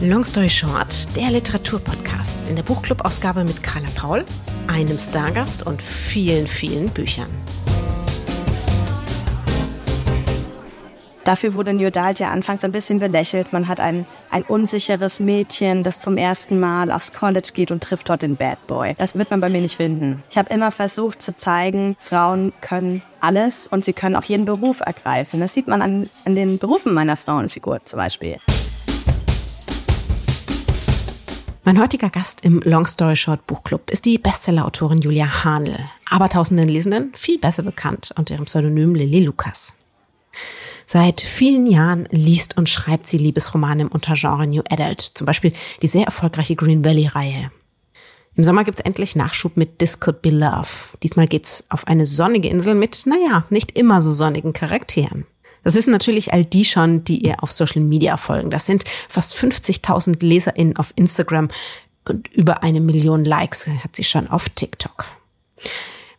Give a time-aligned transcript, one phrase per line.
[0.00, 4.24] Long Story Short, der Literaturpodcast in der Buchclub-Ausgabe mit Carla Paul,
[4.68, 7.26] einem Stargast und vielen, vielen Büchern.
[11.24, 13.52] Dafür wurde New Adult ja anfangs ein bisschen belächelt.
[13.52, 18.08] Man hat ein, ein unsicheres Mädchen, das zum ersten Mal aufs College geht und trifft
[18.08, 18.94] dort den Bad Boy.
[18.98, 20.22] Das wird man bei mir nicht finden.
[20.30, 24.78] Ich habe immer versucht zu zeigen, Frauen können alles und sie können auch jeden Beruf
[24.78, 25.40] ergreifen.
[25.40, 28.38] Das sieht man an, an den Berufen meiner Frauenfigur zum Beispiel.
[31.68, 35.78] Mein heutiger Gast im Long Story Short Buchclub ist die Bestsellerautorin Julia Hahnl,
[36.08, 39.76] aber tausenden Lesenden viel besser bekannt unter ihrem Pseudonym Lily Lucas.
[40.86, 45.88] Seit vielen Jahren liest und schreibt sie Liebesromane im Untergenre New Adult, zum Beispiel die
[45.88, 47.50] sehr erfolgreiche Green Valley-Reihe.
[48.34, 50.68] Im Sommer gibt's endlich Nachschub mit This Could Be Love.
[51.02, 55.26] Diesmal geht's auf eine sonnige Insel mit, naja, nicht immer so sonnigen Charakteren.
[55.64, 58.50] Das wissen natürlich all die schon, die ihr auf Social Media folgen.
[58.50, 61.48] Das sind fast 50.000 LeserInnen auf Instagram
[62.08, 65.06] und über eine Million Likes hat sie schon auf TikTok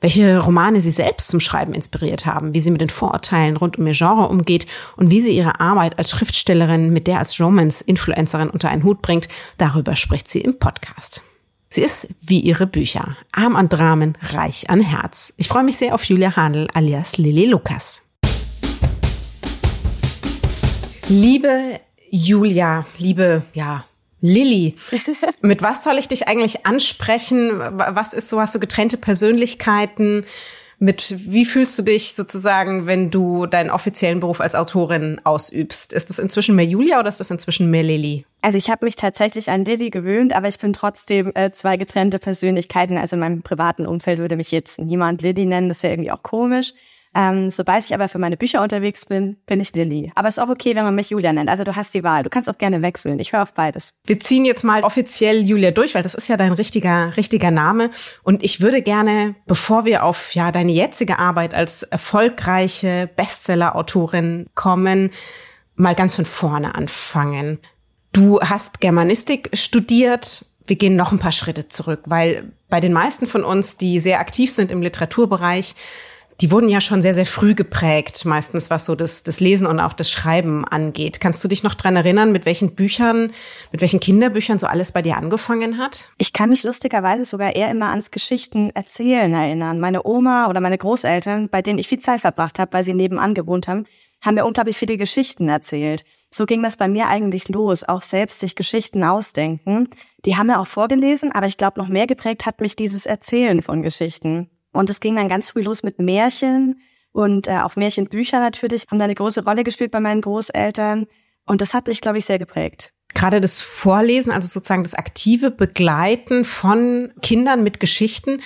[0.02, 3.88] welche Romane sie selbst zum Schreiben inspiriert haben, wie sie mit den Vorurteilen rund um
[3.88, 8.70] ihr Genre umgeht und wie sie ihre Arbeit als Schriftstellerin mit der als Romance-Influencerin unter
[8.70, 11.22] einen Hut bringt, darüber spricht sie im Podcast.
[11.70, 15.34] Sie ist wie ihre Bücher, arm an Dramen, reich an Herz.
[15.38, 18.02] Ich freue mich sehr auf Julia Handel alias Lili Lukas.
[21.10, 21.80] Liebe
[22.12, 23.84] Julia, liebe, ja,
[24.22, 24.76] Lilly,
[25.42, 27.60] mit was soll ich dich eigentlich ansprechen?
[27.60, 28.40] Was ist so?
[28.40, 30.26] Hast du getrennte Persönlichkeiten?
[30.78, 35.94] Mit wie fühlst du dich sozusagen, wenn du deinen offiziellen Beruf als Autorin ausübst?
[35.94, 38.24] Ist das inzwischen mehr Julia oder ist das inzwischen mehr Lilly?
[38.42, 42.20] Also ich habe mich tatsächlich an Lilly gewöhnt, aber ich bin trotzdem äh, zwei getrennte
[42.20, 43.00] Persönlichkeiten.
[43.00, 46.22] Also in meinem privaten Umfeld würde mich jetzt niemand Lilly nennen, das wäre irgendwie auch
[46.22, 46.74] komisch.
[47.16, 50.12] Ähm, sobald ich aber für meine Bücher unterwegs bin, bin ich Lilly.
[50.14, 51.50] Aber es ist auch okay, wenn man mich Julia nennt.
[51.50, 52.22] Also du hast die Wahl.
[52.22, 53.20] Du kannst auch gerne wechseln.
[53.20, 53.96] Ich höre auf beides.
[54.06, 57.90] Wir ziehen jetzt mal offiziell Julia durch, weil das ist ja dein richtiger, richtiger Name.
[58.22, 65.10] Und ich würde gerne, bevor wir auf ja deine jetzige Arbeit als erfolgreiche Bestseller-Autorin kommen,
[65.76, 67.58] mal ganz von vorne anfangen.
[68.12, 70.46] Du hast Germanistik studiert.
[70.66, 74.20] Wir gehen noch ein paar Schritte zurück, weil bei den meisten von uns, die sehr
[74.20, 75.74] aktiv sind im Literaturbereich,
[76.42, 79.80] die wurden ja schon sehr, sehr früh geprägt, meistens was so das, das Lesen und
[79.80, 81.20] auch das Schreiben angeht.
[81.20, 83.34] Kannst du dich noch dran erinnern, mit welchen Büchern,
[83.72, 86.10] mit welchen Kinderbüchern so alles bei dir angefangen hat?
[86.18, 89.80] Ich kann mich lustigerweise sogar eher immer ans Geschichten erzählen erinnern.
[89.80, 93.34] Meine Oma oder meine Großeltern, bei denen ich viel Zeit verbracht habe, weil sie nebenan
[93.34, 93.86] gewohnt haben,
[94.22, 96.04] haben mir unglaublich viele Geschichten erzählt.
[96.32, 99.90] So ging das bei mir eigentlich los, auch selbst sich Geschichten ausdenken.
[100.26, 103.62] Die haben mir auch vorgelesen, aber ich glaube, noch mehr geprägt hat mich dieses Erzählen
[103.62, 104.50] von Geschichten.
[104.72, 106.80] Und es ging dann ganz früh los mit Märchen
[107.12, 111.08] und äh, auch Märchenbücher natürlich haben da eine große Rolle gespielt bei meinen Großeltern.
[111.46, 112.94] Und das hat mich, glaube ich, sehr geprägt.
[113.16, 118.40] Gerade das Vorlesen, also sozusagen das aktive Begleiten von Kindern mit Geschichten,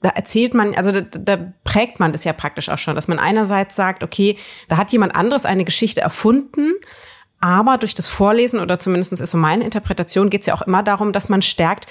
[0.00, 3.18] da erzählt man, also da, da prägt man das ja praktisch auch schon, dass man
[3.18, 4.38] einerseits sagt, okay,
[4.68, 6.72] da hat jemand anderes eine Geschichte erfunden,
[7.40, 10.82] aber durch das Vorlesen oder zumindest ist so meine Interpretation, geht es ja auch immer
[10.82, 11.86] darum, dass man stärkt,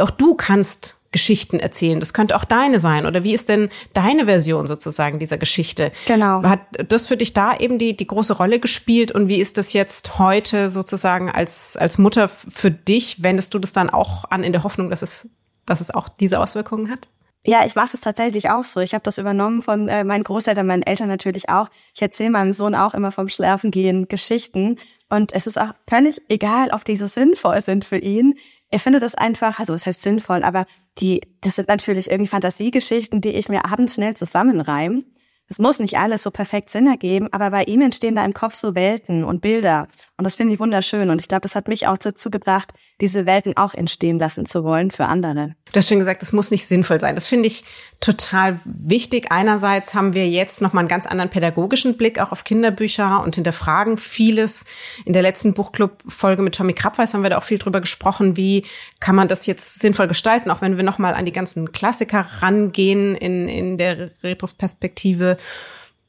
[0.00, 2.00] auch du kannst Geschichten erzählen.
[2.00, 3.06] Das könnte auch deine sein.
[3.06, 5.90] Oder wie ist denn deine Version sozusagen dieser Geschichte?
[6.06, 6.42] Genau.
[6.42, 9.12] Hat das für dich da eben die, die große Rolle gespielt?
[9.12, 13.22] Und wie ist das jetzt heute sozusagen als, als Mutter für dich?
[13.22, 15.28] Wendest du das dann auch an in der Hoffnung, dass es,
[15.64, 17.08] dass es auch diese Auswirkungen hat?
[17.44, 18.80] Ja, ich mache das tatsächlich auch so.
[18.80, 21.70] Ich habe das übernommen von äh, meinen Großeltern, meinen Eltern natürlich auch.
[21.94, 24.76] Ich erzähle meinem Sohn auch immer vom Schlafengehen Geschichten.
[25.08, 28.34] Und es ist auch völlig egal, ob die so sinnvoll sind für ihn
[28.70, 30.66] er findet das einfach, also es heißt sinnvoll, aber
[30.98, 35.04] die, das sind natürlich irgendwie Fantasiegeschichten, die ich mir abends schnell zusammenreime.
[35.50, 38.54] Es muss nicht alles so perfekt Sinn ergeben, aber bei ihm entstehen da im Kopf
[38.54, 39.88] so Welten und Bilder.
[40.18, 41.08] Und das finde ich wunderschön.
[41.08, 44.62] Und ich glaube, das hat mich auch dazu gebracht, diese Welten auch entstehen lassen zu
[44.62, 45.54] wollen für andere.
[45.72, 47.14] Du hast schon gesagt, es muss nicht sinnvoll sein.
[47.14, 47.64] Das finde ich
[48.00, 49.30] total wichtig.
[49.30, 53.96] Einerseits haben wir jetzt nochmal einen ganz anderen pädagogischen Blick auch auf Kinderbücher und hinterfragen
[53.96, 54.66] vieles.
[55.04, 58.64] In der letzten Buchclub-Folge mit Tommy Krabweis haben wir da auch viel drüber gesprochen, wie
[59.00, 63.14] kann man das jetzt sinnvoll gestalten, auch wenn wir nochmal an die ganzen Klassiker rangehen
[63.14, 65.37] in, in der Retrospektive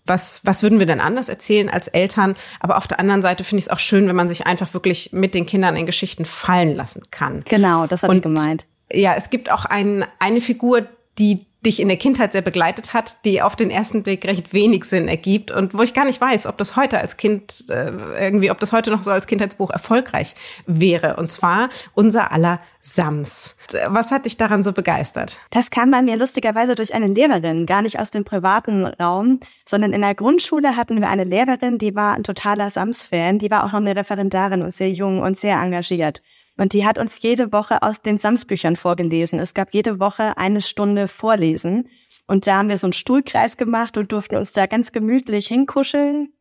[0.05, 2.33] was, was würden wir denn anders erzählen als Eltern?
[2.59, 5.13] Aber auf der anderen Seite finde ich es auch schön, wenn man sich einfach wirklich
[5.13, 7.43] mit den Kindern in Geschichten fallen lassen kann.
[7.47, 8.65] Genau, das habe ich gemeint.
[8.91, 10.87] Ja, es gibt auch ein, eine Figur,
[11.19, 14.85] die dich in der Kindheit sehr begleitet hat, die auf den ersten Blick recht wenig
[14.85, 18.49] Sinn ergibt und wo ich gar nicht weiß, ob das heute als Kind äh, irgendwie,
[18.49, 20.35] ob das heute noch so als Kindheitsbuch erfolgreich
[20.65, 21.17] wäre.
[21.17, 23.57] Und zwar unser aller Sams.
[23.87, 25.39] Was hat dich daran so begeistert?
[25.51, 29.93] Das kam bei mir lustigerweise durch eine Lehrerin, gar nicht aus dem privaten Raum, sondern
[29.93, 33.71] in der Grundschule hatten wir eine Lehrerin, die war ein totaler Sams-Fan, die war auch
[33.71, 36.21] noch eine Referendarin und sehr jung und sehr engagiert.
[36.59, 39.39] Und die hat uns jede Woche aus den Samsbüchern vorgelesen.
[39.39, 41.87] Es gab jede Woche eine Stunde Vorlesen.
[42.27, 46.33] Und da haben wir so einen Stuhlkreis gemacht und durften uns da ganz gemütlich hinkuscheln.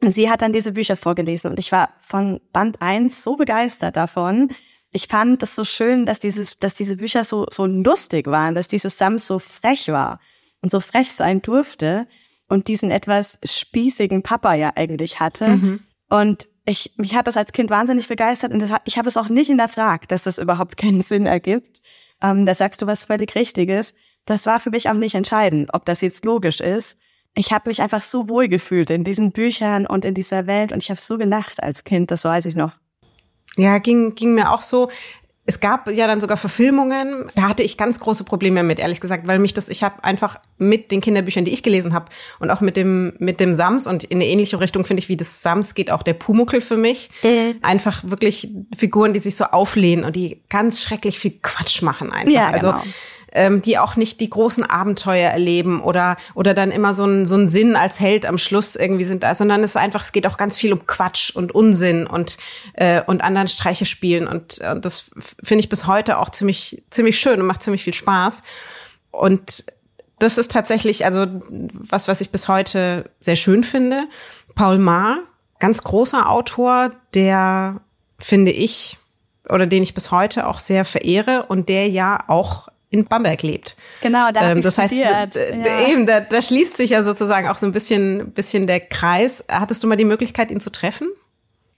[0.00, 1.50] Und sie hat dann diese Bücher vorgelesen.
[1.50, 4.48] Und ich war von Band 1 so begeistert davon.
[4.90, 8.68] Ich fand das so schön, dass dieses, dass diese Bücher so, so lustig waren, dass
[8.68, 10.18] dieses Sams so frech war
[10.62, 12.06] und so frech sein durfte
[12.48, 15.48] und diesen etwas spießigen Papa ja eigentlich hatte.
[15.48, 15.80] Mhm.
[16.08, 19.28] Und ich, mich hat das als Kind wahnsinnig begeistert und das, ich habe es auch
[19.28, 21.80] nicht hinterfragt, dass das überhaupt keinen Sinn ergibt.
[22.22, 23.94] Ähm, da sagst du was völlig Richtiges.
[24.24, 26.98] Das war für mich auch nicht entscheidend, ob das jetzt logisch ist.
[27.34, 30.82] Ich habe mich einfach so wohl gefühlt in diesen Büchern und in dieser Welt und
[30.82, 32.72] ich habe so gelacht als Kind, das weiß ich noch.
[33.58, 34.88] Ja, ging, ging mir auch so.
[35.44, 37.30] Es gab ja dann sogar Verfilmungen.
[37.34, 40.38] Da hatte ich ganz große Probleme mit, ehrlich gesagt, weil mich das, ich habe einfach
[40.58, 42.06] mit den Kinderbüchern, die ich gelesen habe
[42.38, 45.16] und auch mit dem mit dem Sams und in eine ähnliche Richtung finde ich, wie
[45.16, 47.08] das Sams geht auch der Pumuckel für mich.
[47.22, 47.54] Äh.
[47.62, 52.30] Einfach wirklich Figuren, die sich so auflehnen und die ganz schrecklich viel Quatsch machen einfach.
[52.30, 52.80] Ja, also genau.
[52.80, 52.90] Also
[53.32, 57.36] ähm, die auch nicht die großen Abenteuer erleben oder, oder dann immer so ein, so
[57.36, 60.26] ein Sinn als Held am Schluss irgendwie sind da, sondern es ist einfach, es geht
[60.26, 62.38] auch ganz viel um Quatsch und Unsinn und,
[62.74, 65.10] äh, und anderen Streiche spielen und, und das
[65.42, 68.42] finde ich bis heute auch ziemlich, ziemlich schön und macht ziemlich viel Spaß.
[69.10, 69.64] Und
[70.18, 74.04] das ist tatsächlich, also was, was ich bis heute sehr schön finde.
[74.54, 75.18] Paul Maar,
[75.58, 77.80] ganz großer Autor, der
[78.18, 78.98] finde ich
[79.48, 83.76] oder den ich bis heute auch sehr verehre und der ja auch in Bamberg lebt.
[84.00, 85.14] Genau, da ähm, das studiert.
[85.14, 85.88] heißt, ja.
[85.88, 89.44] eben, da, da schließt sich ja sozusagen auch so ein bisschen, bisschen der Kreis.
[89.50, 91.08] Hattest du mal die Möglichkeit, ihn zu treffen?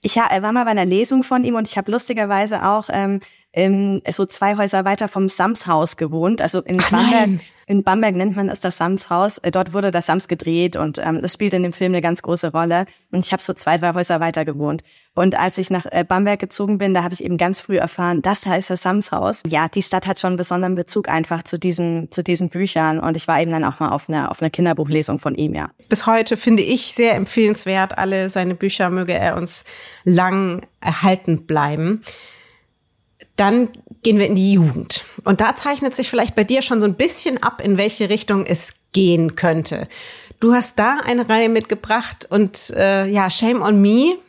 [0.01, 3.19] Ich war mal bei einer Lesung von ihm und ich habe lustigerweise auch ähm,
[3.53, 6.41] ähm, so zwei Häuser weiter vom Samshaus gewohnt.
[6.41, 7.41] Also in Ach, Bamberg, nein.
[7.67, 9.39] in Bamberg nennt man es das Samshaus.
[9.39, 12.21] Äh, dort wurde das Sams gedreht und ähm, das spielt in dem Film eine ganz
[12.21, 12.85] große Rolle.
[13.11, 14.83] Und ich habe so zwei, drei Häuser weiter gewohnt.
[15.13, 18.21] Und als ich nach äh, Bamberg gezogen bin, da habe ich eben ganz früh erfahren,
[18.21, 19.43] das heißt das Samshaus.
[19.45, 22.99] Ja, die Stadt hat schon einen besonderen Bezug einfach zu diesen, zu diesen Büchern.
[22.99, 25.71] Und ich war eben dann auch mal auf einer, auf einer Kinderbuchlesung von ihm, ja.
[25.89, 27.97] Bis heute finde ich sehr empfehlenswert.
[27.97, 29.65] Alle seine Bücher möge er uns
[30.05, 32.03] lang erhalten bleiben.
[33.41, 33.69] Dann
[34.03, 35.03] gehen wir in die Jugend.
[35.23, 38.45] Und da zeichnet sich vielleicht bei dir schon so ein bisschen ab, in welche Richtung
[38.45, 39.87] es gehen könnte.
[40.39, 44.19] Du hast da eine Reihe mitgebracht und äh, ja, Shame on Me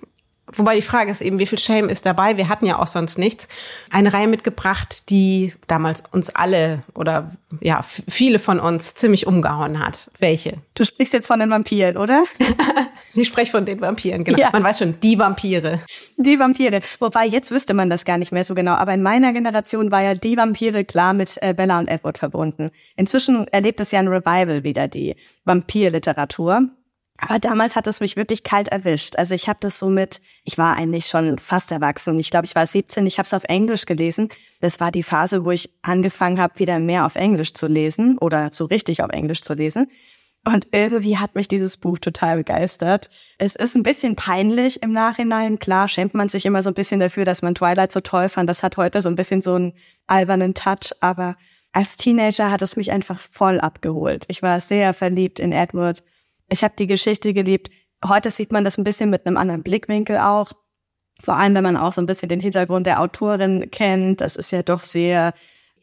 [0.56, 2.37] Wobei die Frage ist eben, wie viel Shame ist dabei?
[2.37, 3.49] Wir hatten ja auch sonst nichts.
[3.90, 10.10] Eine Reihe mitgebracht, die damals uns alle oder ja, viele von uns ziemlich umgehauen hat.
[10.19, 10.58] Welche?
[10.75, 12.25] Du sprichst jetzt von den Vampiren, oder?
[13.14, 14.38] ich spreche von den Vampiren, genau.
[14.38, 14.50] Ja.
[14.52, 15.81] Man weiß schon, die Vampire.
[16.16, 16.81] Die Vampire.
[16.99, 18.72] Wobei, jetzt wüsste man das gar nicht mehr so genau.
[18.72, 22.70] Aber in meiner Generation war ja die Vampire klar mit äh, Bella und Edward verbunden.
[22.96, 26.69] Inzwischen erlebt es ja ein Revival wieder, die Vampirliteratur.
[27.25, 29.15] Aber damals hat es mich wirklich kalt erwischt.
[29.17, 32.19] Also ich habe das so mit, ich war eigentlich schon fast erwachsen.
[32.19, 34.29] Ich glaube, ich war 17, ich habe es auf Englisch gelesen.
[34.61, 38.51] Das war die Phase, wo ich angefangen habe, wieder mehr auf Englisch zu lesen oder
[38.53, 39.87] so richtig auf Englisch zu lesen.
[40.45, 43.09] Und irgendwie hat mich dieses Buch total begeistert.
[43.39, 45.61] Es ist ein bisschen peinlich im Nachhinein.
[45.61, 48.49] Klar schämt man sich immer so ein bisschen dafür, dass man Twilight so toll fand.
[48.49, 49.75] Das hat heute so ein bisschen so einen
[50.09, 50.91] albernen Touch.
[51.01, 51.37] Aber
[51.71, 54.25] als Teenager hat es mich einfach voll abgeholt.
[54.27, 56.03] Ich war sehr verliebt in Edward
[56.52, 57.70] ich habe die Geschichte geliebt.
[58.06, 60.52] Heute sieht man das ein bisschen mit einem anderen Blickwinkel auch.
[61.21, 64.21] Vor allem, wenn man auch so ein bisschen den Hintergrund der Autorin kennt.
[64.21, 65.35] Das ist ja doch sehr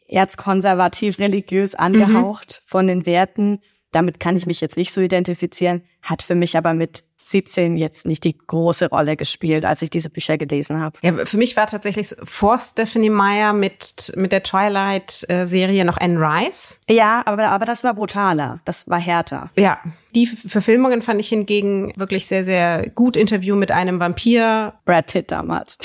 [0.06, 2.68] erzkonservativ, religiös angehaucht mhm.
[2.68, 3.60] von den Werten.
[3.92, 8.06] Damit kann ich mich jetzt nicht so identifizieren, hat für mich aber mit 17 jetzt
[8.06, 10.98] nicht die große Rolle gespielt, als ich diese Bücher gelesen habe.
[11.02, 16.80] Ja, für mich war tatsächlich vor Stephanie Meyer mit, mit der Twilight-Serie noch Anne Rice.
[16.88, 18.60] Ja, aber, aber das war brutaler.
[18.64, 19.50] Das war härter.
[19.56, 19.78] Ja.
[20.14, 23.16] Die Verfilmungen fand ich hingegen wirklich sehr, sehr gut.
[23.16, 24.74] Interview mit einem Vampir.
[24.84, 25.78] Brad Pitt damals.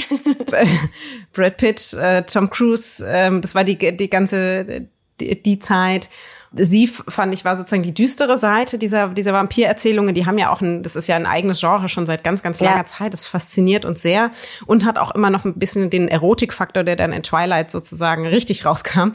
[1.34, 4.88] Brad Pitt, äh, Tom Cruise, ähm, das war die, die ganze,
[5.20, 6.10] die, die Zeit
[6.58, 10.16] sie fand ich war sozusagen die düstere Seite dieser dieser Vampirerzählungen.
[10.16, 12.60] Die haben ja auch ein, das ist ja ein eigenes Genre schon seit ganz ganz
[12.62, 12.86] langer ja.
[12.86, 13.14] Zeit.
[13.14, 14.32] Das fasziniert uns sehr
[14.66, 18.66] und hat auch immer noch ein bisschen den Erotikfaktor, der dann in Twilight sozusagen richtig
[18.66, 19.12] rauskam.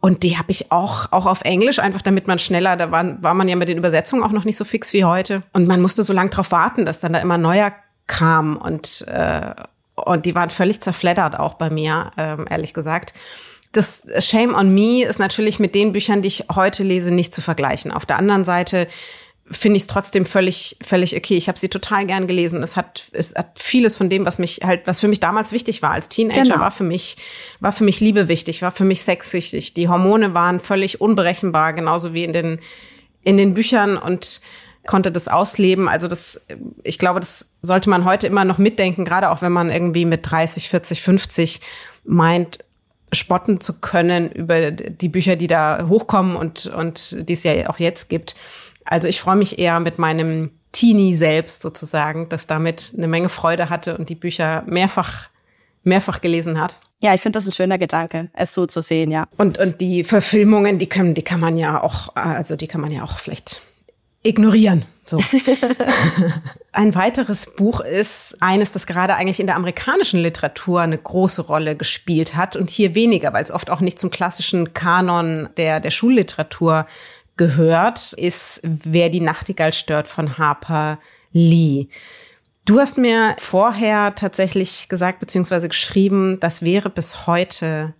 [0.00, 2.76] Und die habe ich auch auch auf Englisch einfach, damit man schneller.
[2.76, 5.42] Da war, war man ja mit den Übersetzungen auch noch nicht so fix wie heute
[5.52, 7.72] und man musste so lang drauf warten, dass dann da immer neuer
[8.06, 9.54] kam und äh,
[10.04, 13.14] und die waren völlig zerfleddert auch bei mir, ähm, ehrlich gesagt.
[13.72, 17.42] das Shame on Me ist natürlich mit den Büchern, die ich heute lese, nicht zu
[17.42, 17.92] vergleichen.
[17.92, 18.86] Auf der anderen Seite
[19.50, 21.36] finde ich es trotzdem völlig, völlig okay.
[21.36, 22.62] Ich habe sie total gern gelesen.
[22.62, 25.82] Es hat, es hat vieles von dem, was mich halt, was für mich damals wichtig
[25.82, 26.60] war als Teenager, genau.
[26.60, 27.16] war für mich,
[27.60, 29.74] war für mich Liebe wichtig, war für mich Sex wichtig.
[29.74, 32.60] Die Hormone waren völlig unberechenbar, genauso wie in den,
[33.22, 34.40] in den Büchern und
[34.86, 35.88] konnte das ausleben.
[35.88, 36.40] Also das,
[36.82, 40.28] ich glaube, das sollte man heute immer noch mitdenken, gerade auch wenn man irgendwie mit
[40.30, 41.60] 30, 40, 50
[42.04, 42.58] meint,
[43.12, 47.78] spotten zu können über die Bücher, die da hochkommen und, und die es ja auch
[47.78, 48.34] jetzt gibt.
[48.88, 53.70] Also ich freue mich eher mit meinem Teenie selbst sozusagen, das damit eine Menge Freude
[53.70, 55.28] hatte und die Bücher mehrfach,
[55.82, 56.80] mehrfach gelesen hat.
[57.00, 59.26] Ja, ich finde das ein schöner Gedanke, es so zu sehen, ja.
[59.36, 62.90] Und, und die Verfilmungen, die können, die kann man ja auch, also die kann man
[62.90, 63.62] ja auch vielleicht
[64.22, 64.84] ignorieren.
[65.06, 65.22] So.
[66.72, 71.76] Ein weiteres Buch ist eines, das gerade eigentlich in der amerikanischen Literatur eine große Rolle
[71.76, 75.90] gespielt hat und hier weniger, weil es oft auch nicht zum klassischen Kanon der, der
[75.90, 76.86] Schulliteratur
[77.38, 80.98] gehört, ist Wer die Nachtigall stört von Harper
[81.32, 81.88] Lee.
[82.64, 85.68] Du hast mir vorher tatsächlich gesagt bzw.
[85.68, 87.94] geschrieben, das wäre bis heute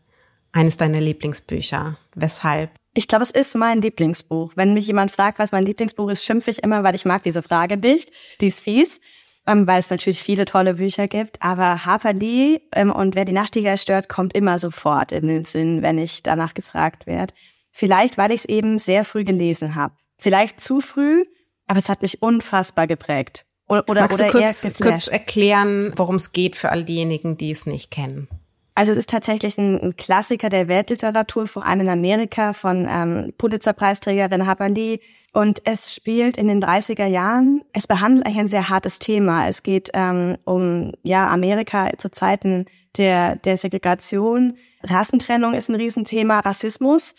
[0.53, 1.97] eines deiner Lieblingsbücher.
[2.15, 2.71] Weshalb?
[2.93, 4.53] Ich glaube, es ist mein Lieblingsbuch.
[4.57, 7.43] Wenn mich jemand fragt, was mein Lieblingsbuch ist, schimpfe ich immer, weil ich mag diese
[7.43, 8.11] Frage nicht.
[8.41, 9.01] Die ist fies,
[9.47, 11.41] ähm, weil es natürlich viele tolle Bücher gibt.
[11.41, 15.83] Aber Harper Lee ähm, und Wer die Nachtigall stört, kommt immer sofort in den Sinn,
[15.83, 17.33] wenn ich danach gefragt werde.
[17.79, 19.95] Vielleicht, weil ich es eben sehr früh gelesen habe.
[20.19, 21.23] Vielleicht zu früh,
[21.69, 23.47] aber es hat mich unfassbar geprägt.
[23.69, 27.53] Oder, oder, Magst oder du kurz, kurz erklären, worum es geht für all diejenigen, die
[27.53, 28.27] es nicht kennen?
[28.75, 34.45] Also es ist tatsächlich ein, Klassiker der Weltliteratur, vor allem in Amerika von ähm, Pulitzer-Preisträgerin
[34.45, 34.99] Harper Lee.
[35.33, 37.63] Und es spielt in den 30er Jahren.
[37.73, 39.47] Es behandelt eigentlich ein sehr hartes Thema.
[39.47, 42.67] Es geht ähm, um ja Amerika zu Zeiten
[42.97, 44.57] der, der Segregation.
[44.83, 47.15] Rassentrennung ist ein Riesenthema, Rassismus.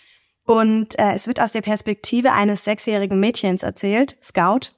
[0.49, 4.71] Und äh, es wird aus der Perspektive eines sechsjährigen Mädchens erzählt, Scout,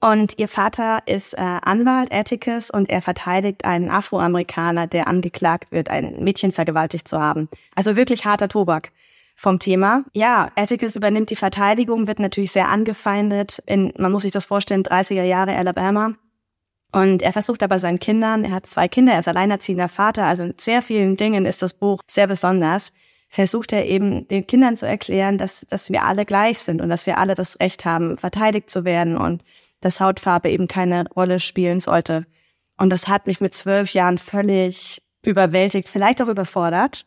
[0.00, 5.88] und ihr Vater ist äh, Anwalt, Atticus, und er verteidigt einen Afroamerikaner, der angeklagt wird,
[5.88, 7.48] ein Mädchen vergewaltigt zu haben.
[7.76, 8.90] Also wirklich harter Tobak
[9.36, 10.02] vom Thema.
[10.14, 13.62] Ja, Atticus übernimmt die Verteidigung, wird natürlich sehr angefeindet.
[13.66, 16.14] In, man muss sich das vorstellen, 30er Jahre Alabama.
[16.90, 20.42] Und er versucht aber seinen Kindern, er hat zwei Kinder, er ist alleinerziehender Vater, also
[20.42, 22.92] in sehr vielen Dingen ist das Buch sehr besonders
[23.28, 27.06] versucht er eben den Kindern zu erklären, dass, dass wir alle gleich sind und dass
[27.06, 29.42] wir alle das Recht haben, verteidigt zu werden und
[29.80, 32.26] dass Hautfarbe eben keine Rolle spielen sollte.
[32.76, 37.06] Und das hat mich mit zwölf Jahren völlig überwältigt, vielleicht auch überfordert.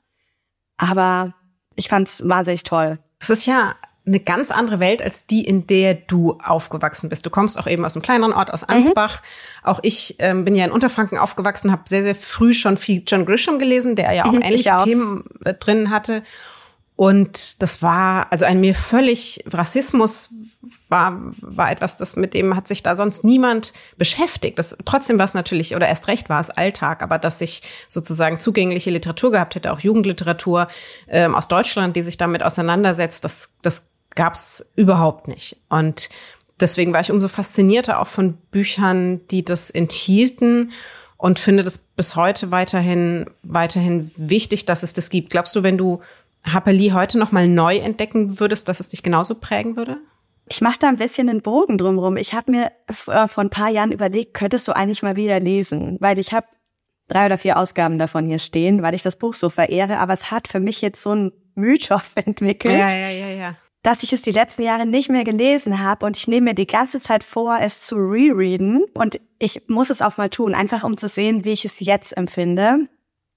[0.78, 1.34] Aber
[1.76, 3.00] ich fand es wahnsinnig toll.
[3.20, 3.76] Es ist ja
[4.08, 7.26] eine ganz andere Welt als die, in der du aufgewachsen bist.
[7.26, 9.22] Du kommst auch eben aus einem kleineren Ort, aus Ansbach.
[9.22, 9.70] Mhm.
[9.70, 13.26] Auch ich ähm, bin ja in Unterfranken aufgewachsen, habe sehr, sehr früh schon viel John
[13.26, 14.84] Grisham gelesen, der ja auch mhm, ähnliche auch.
[14.84, 16.24] Themen äh, drin hatte.
[16.96, 20.30] Und das war also ein mir völlig Rassismus
[20.90, 24.58] war war etwas, das mit dem hat sich da sonst niemand beschäftigt.
[24.58, 28.40] Das trotzdem war es natürlich oder erst recht war es Alltag, aber dass ich sozusagen
[28.40, 30.68] zugängliche Literatur gehabt hätte, auch Jugendliteratur
[31.08, 35.58] ähm, aus Deutschland, die sich damit auseinandersetzt, das das gab es überhaupt nicht.
[35.70, 36.10] Und
[36.60, 40.72] deswegen war ich umso faszinierter auch von Büchern, die das enthielten
[41.18, 45.32] und finde das bis heute weiterhin, weiterhin wichtig, dass es das gibt.
[45.32, 46.02] Glaubst du, wenn du
[46.46, 49.98] Harper Lee heute noch mal neu entdecken würdest, dass es dich genauso prägen würde?
[50.50, 52.16] Ich mache da ein bisschen einen Bogen drumherum.
[52.16, 55.98] Ich habe mir äh, vor ein paar Jahren überlegt, könntest du eigentlich mal wieder lesen,
[56.00, 56.48] weil ich habe
[57.10, 60.32] drei oder vier Ausgaben davon hier stehen, weil ich das Buch so verehre, aber es
[60.32, 62.78] hat für mich jetzt so einen Mythos entwickelt.
[62.78, 66.18] Ja, ja, ja, ja dass ich es die letzten Jahre nicht mehr gelesen habe und
[66.18, 70.18] ich nehme mir die ganze Zeit vor, es zu rereaden und ich muss es auch
[70.18, 72.88] mal tun, einfach um zu sehen, wie ich es jetzt empfinde,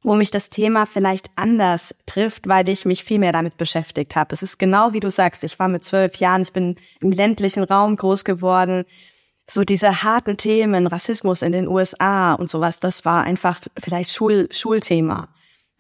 [0.03, 4.35] wo mich das Thema vielleicht anders trifft, weil ich mich viel mehr damit beschäftigt habe.
[4.35, 7.65] Es ist genau wie du sagst, ich war mit zwölf Jahren, ich bin im ländlichen
[7.65, 8.85] Raum groß geworden.
[9.49, 14.49] So diese harten Themen, Rassismus in den USA und sowas, das war einfach vielleicht Schul
[14.51, 15.29] Schulthema.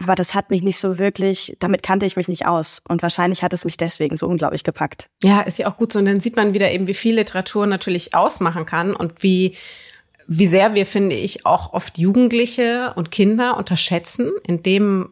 [0.03, 2.83] Aber das hat mich nicht so wirklich, damit kannte ich mich nicht aus.
[2.89, 5.07] Und wahrscheinlich hat es mich deswegen so unglaublich gepackt.
[5.23, 5.99] Ja, ist ja auch gut so.
[5.99, 9.57] Und dann sieht man wieder eben, wie viel Literatur natürlich ausmachen kann und wie,
[10.27, 15.11] wie sehr wir, finde ich, auch oft Jugendliche und Kinder unterschätzen in dem,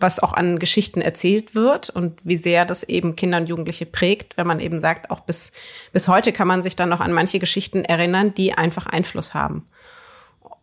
[0.00, 4.36] was auch an Geschichten erzählt wird und wie sehr das eben Kinder und Jugendliche prägt,
[4.36, 5.52] wenn man eben sagt, auch bis,
[5.92, 9.64] bis heute kann man sich dann noch an manche Geschichten erinnern, die einfach Einfluss haben.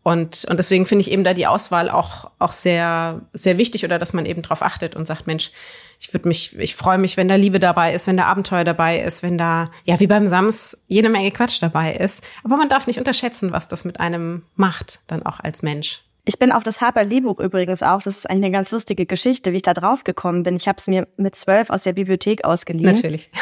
[0.03, 3.99] Und, und deswegen finde ich eben da die Auswahl auch, auch sehr, sehr wichtig oder
[3.99, 5.51] dass man eben drauf achtet und sagt, Mensch,
[5.99, 8.99] ich würde mich, ich freue mich, wenn da Liebe dabei ist, wenn da Abenteuer dabei
[8.99, 12.23] ist, wenn da, ja, wie beim Sams, jede Menge Quatsch dabei ist.
[12.43, 16.01] Aber man darf nicht unterschätzen, was das mit einem macht, dann auch als Mensch.
[16.25, 18.01] Ich bin auf das Harper Lee Buch übrigens auch.
[18.01, 20.55] Das ist eigentlich eine ganz lustige Geschichte, wie ich da drauf gekommen bin.
[20.55, 22.91] Ich habe es mir mit zwölf aus der Bibliothek ausgeliehen.
[22.91, 23.29] Natürlich.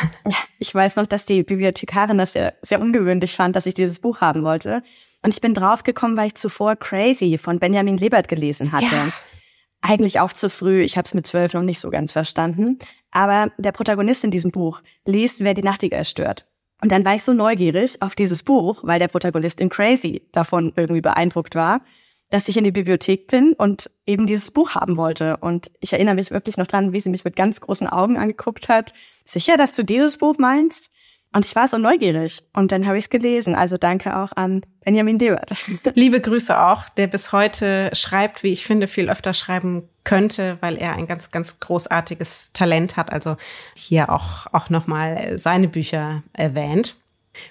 [0.61, 4.19] Ich weiß noch, dass die Bibliothekarin das sehr, sehr ungewöhnlich fand, dass ich dieses Buch
[4.19, 4.83] haben wollte.
[5.21, 8.95] Und ich bin drauf gekommen, weil ich zuvor Crazy von Benjamin Lebert gelesen hatte.
[8.95, 9.13] Ja.
[9.81, 10.81] Eigentlich auch zu früh.
[10.81, 12.79] Ich habe es mit zwölf noch nicht so ganz verstanden.
[13.11, 16.45] Aber der Protagonist in diesem Buch liest, wer die Nachtigall stört.
[16.81, 20.73] Und dann war ich so neugierig auf dieses Buch, weil der Protagonist in Crazy davon
[20.75, 21.81] irgendwie beeindruckt war
[22.29, 25.37] dass ich in die Bibliothek bin und eben dieses Buch haben wollte.
[25.37, 28.69] Und ich erinnere mich wirklich noch dran, wie sie mich mit ganz großen Augen angeguckt
[28.69, 28.93] hat.
[29.25, 30.91] Sicher, dass du dieses Buch meinst?
[31.31, 33.53] Und ich war so neugierig und dann habe ich es gelesen.
[33.53, 35.53] Also danke auch an Benjamin Debert.
[35.93, 40.75] Liebe Grüße auch, der bis heute schreibt, wie ich finde, viel öfter schreiben könnte, weil
[40.77, 43.11] er ein ganz, ganz großartiges Talent hat.
[43.13, 43.37] Also
[43.75, 46.95] hier auch, auch nochmal seine Bücher erwähnt.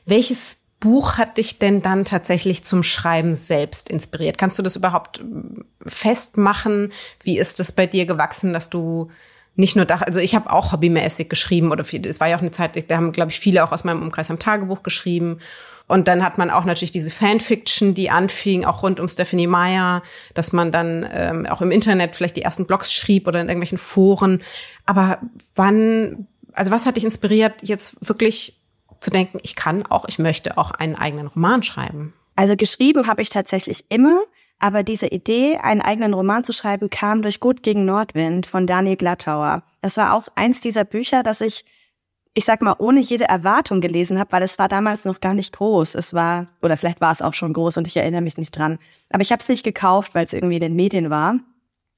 [0.05, 4.39] Welches Buch hat dich denn dann tatsächlich zum Schreiben selbst inspiriert?
[4.39, 6.93] Kannst du das überhaupt ähm, festmachen?
[7.23, 9.11] Wie ist das bei dir gewachsen, dass du
[9.59, 12.53] nicht nur da, also ich habe auch hobbymäßig geschrieben oder es war ja auch eine
[12.53, 15.41] Zeit, da haben glaube ich viele auch aus meinem Umkreis am Tagebuch geschrieben
[15.89, 20.03] und dann hat man auch natürlich diese Fanfiction, die anfing, auch rund um Stephanie Meyer,
[20.35, 23.79] dass man dann ähm, auch im Internet vielleicht die ersten Blogs schrieb oder in irgendwelchen
[23.79, 24.43] Foren.
[24.85, 25.19] Aber
[25.57, 28.61] wann, also was hat dich inspiriert, jetzt wirklich
[29.01, 32.13] zu denken, ich kann auch, ich möchte auch einen eigenen Roman schreiben?
[32.39, 34.21] Also geschrieben habe ich tatsächlich immer,
[34.61, 38.95] aber diese Idee, einen eigenen Roman zu schreiben, kam durch Gut gegen Nordwind von Daniel
[38.95, 39.65] Glattauer.
[39.83, 41.65] Das war auch eins dieser Bücher, das ich,
[42.35, 45.53] ich sag mal, ohne jede Erwartung gelesen habe, weil es war damals noch gar nicht
[45.53, 45.97] groß.
[45.97, 48.79] Es war, oder vielleicht war es auch schon groß und ich erinnere mich nicht dran.
[49.11, 51.41] Aber ich habe es nicht gekauft, weil es irgendwie in den Medien war.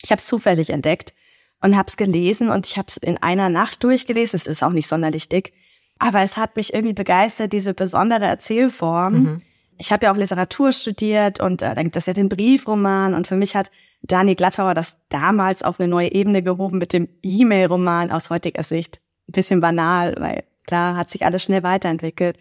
[0.00, 1.12] Ich habe es zufällig entdeckt
[1.60, 4.38] und habe es gelesen und ich habe es in einer Nacht durchgelesen.
[4.38, 5.52] Es ist auch nicht sonderlich dick.
[5.98, 9.12] Aber es hat mich irgendwie begeistert, diese besondere Erzählform.
[9.12, 9.42] Mhm.
[9.80, 13.26] Ich habe ja auch Literatur studiert und äh, dann gibt es ja den Briefroman und
[13.26, 13.70] für mich hat
[14.02, 19.00] Dani Glattauer das damals auf eine neue Ebene gehoben mit dem E-Mail-Roman aus heutiger Sicht.
[19.26, 22.36] Ein bisschen banal, weil klar hat sich alles schnell weiterentwickelt.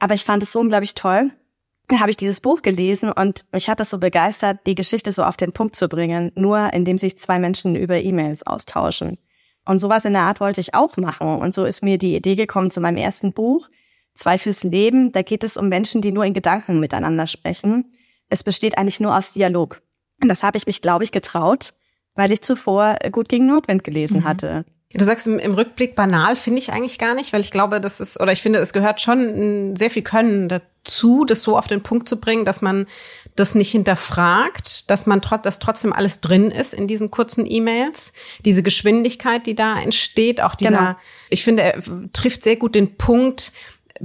[0.00, 1.30] Aber ich fand es so unglaublich toll.
[1.86, 5.22] Dann habe ich dieses Buch gelesen und mich hat das so begeistert, die Geschichte so
[5.22, 9.18] auf den Punkt zu bringen, nur indem sich zwei Menschen über E-Mails austauschen.
[9.64, 11.28] Und sowas in der Art wollte ich auch machen.
[11.28, 13.68] Und so ist mir die Idee gekommen zu meinem ersten Buch,
[14.14, 15.12] Zwei fürs Leben.
[15.12, 17.92] Da geht es um Menschen, die nur in Gedanken miteinander sprechen.
[18.28, 19.82] Es besteht eigentlich nur aus Dialog.
[20.20, 21.72] Und das habe ich mich, glaube ich, getraut,
[22.14, 24.24] weil ich zuvor gut gegen Notwind gelesen mhm.
[24.24, 24.64] hatte.
[24.94, 28.00] Du sagst im, im Rückblick banal finde ich eigentlich gar nicht, weil ich glaube, das
[28.00, 31.82] ist, oder ich finde, es gehört schon sehr viel Können dazu, das so auf den
[31.82, 32.86] Punkt zu bringen, dass man
[33.34, 38.12] das nicht hinterfragt, dass man trotz, dass trotzdem alles drin ist in diesen kurzen E-Mails,
[38.44, 40.96] diese Geschwindigkeit, die da entsteht, auch dieser, genau.
[41.30, 41.82] ich finde, er
[42.12, 43.52] trifft sehr gut den Punkt,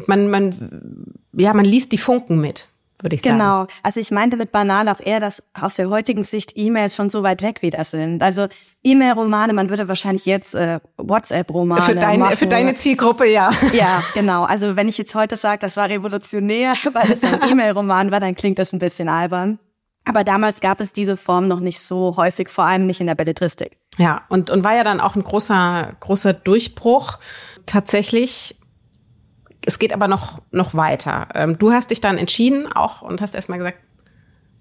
[0.05, 2.69] man, man, ja, man liest die Funken mit
[3.01, 3.37] würde ich sagen.
[3.37, 3.67] Genau.
[3.83, 7.23] Also ich meinte mit banal auch eher, dass aus der heutigen Sicht E-Mails schon so
[7.23, 8.23] weit weg wieder sind.
[8.23, 8.47] Also
[8.83, 12.37] E-Mail-Romane, man würde wahrscheinlich jetzt äh, WhatsApp-Romane für, dein, machen.
[12.37, 13.51] für deine Zielgruppe, ja.
[13.73, 14.43] Ja, genau.
[14.43, 18.35] Also wenn ich jetzt heute sage, das war revolutionär, weil es ein E-Mail-Roman war, dann
[18.35, 19.59] klingt das ein bisschen albern.
[20.05, 23.15] Aber damals gab es diese Form noch nicht so häufig, vor allem nicht in der
[23.15, 23.77] Belletristik.
[23.97, 27.17] Ja, und, und war ja dann auch ein großer, großer Durchbruch.
[27.65, 28.55] Tatsächlich
[29.67, 31.27] es geht aber noch, noch weiter.
[31.35, 33.79] Ähm, du hast dich dann entschieden auch und hast erstmal gesagt,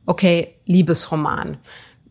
[0.04, 1.58] okay, Liebesroman.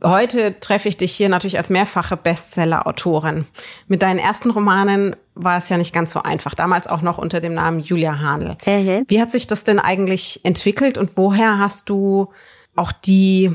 [0.01, 3.47] Heute treffe ich dich hier natürlich als mehrfache Bestseller-Autorin.
[3.87, 6.55] Mit deinen ersten Romanen war es ja nicht ganz so einfach.
[6.55, 8.55] Damals auch noch unter dem Namen Julia Hanel.
[8.65, 9.03] Mhm.
[9.09, 12.29] Wie hat sich das denn eigentlich entwickelt und woher hast du
[12.77, 13.51] auch die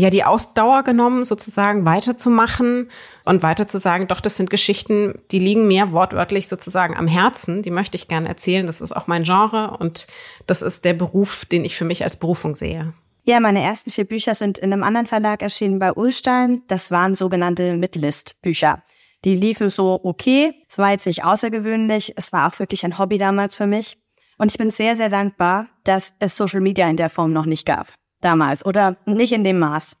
[0.00, 2.90] ja die Ausdauer genommen, sozusagen weiterzumachen
[3.24, 7.62] und weiter zu sagen, doch, das sind Geschichten, die liegen mir wortwörtlich sozusagen am Herzen,
[7.62, 10.06] die möchte ich gerne erzählen, das ist auch mein Genre und
[10.46, 12.92] das ist der Beruf, den ich für mich als Berufung sehe.
[13.24, 16.62] Ja, meine ersten vier Bücher sind in einem anderen Verlag erschienen bei Ulstein.
[16.68, 18.82] Das waren sogenannte Midlist-Bücher.
[19.24, 20.54] Die liefen so okay.
[20.66, 22.14] Es war jetzt nicht außergewöhnlich.
[22.16, 23.98] Es war auch wirklich ein Hobby damals für mich.
[24.38, 27.66] Und ich bin sehr, sehr dankbar, dass es Social Media in der Form noch nicht
[27.66, 27.88] gab
[28.20, 29.98] damals oder nicht in dem Maß,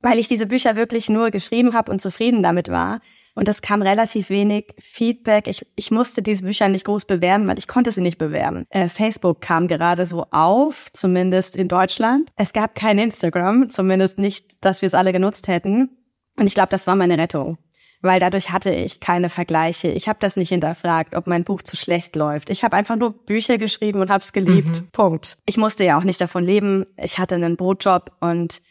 [0.00, 3.00] weil ich diese Bücher wirklich nur geschrieben habe und zufrieden damit war.
[3.34, 5.46] Und es kam relativ wenig Feedback.
[5.46, 8.66] Ich, ich musste diese Bücher nicht groß bewerben, weil ich konnte sie nicht bewerben.
[8.70, 12.30] Äh, Facebook kam gerade so auf, zumindest in Deutschland.
[12.36, 15.90] Es gab kein Instagram, zumindest nicht, dass wir es alle genutzt hätten.
[16.36, 17.58] Und ich glaube, das war meine Rettung
[18.02, 19.88] weil dadurch hatte ich keine Vergleiche.
[19.88, 22.50] Ich habe das nicht hinterfragt, ob mein Buch zu schlecht läuft.
[22.50, 24.80] Ich habe einfach nur Bücher geschrieben und habe es geliebt.
[24.80, 24.88] Mhm.
[24.92, 25.38] Punkt.
[25.46, 26.84] Ich musste ja auch nicht davon leben.
[26.96, 28.62] Ich hatte einen Brotjob und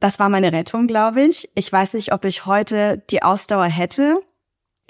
[0.00, 1.48] das war meine Rettung, glaube ich.
[1.54, 4.20] Ich weiß nicht, ob ich heute die Ausdauer hätte,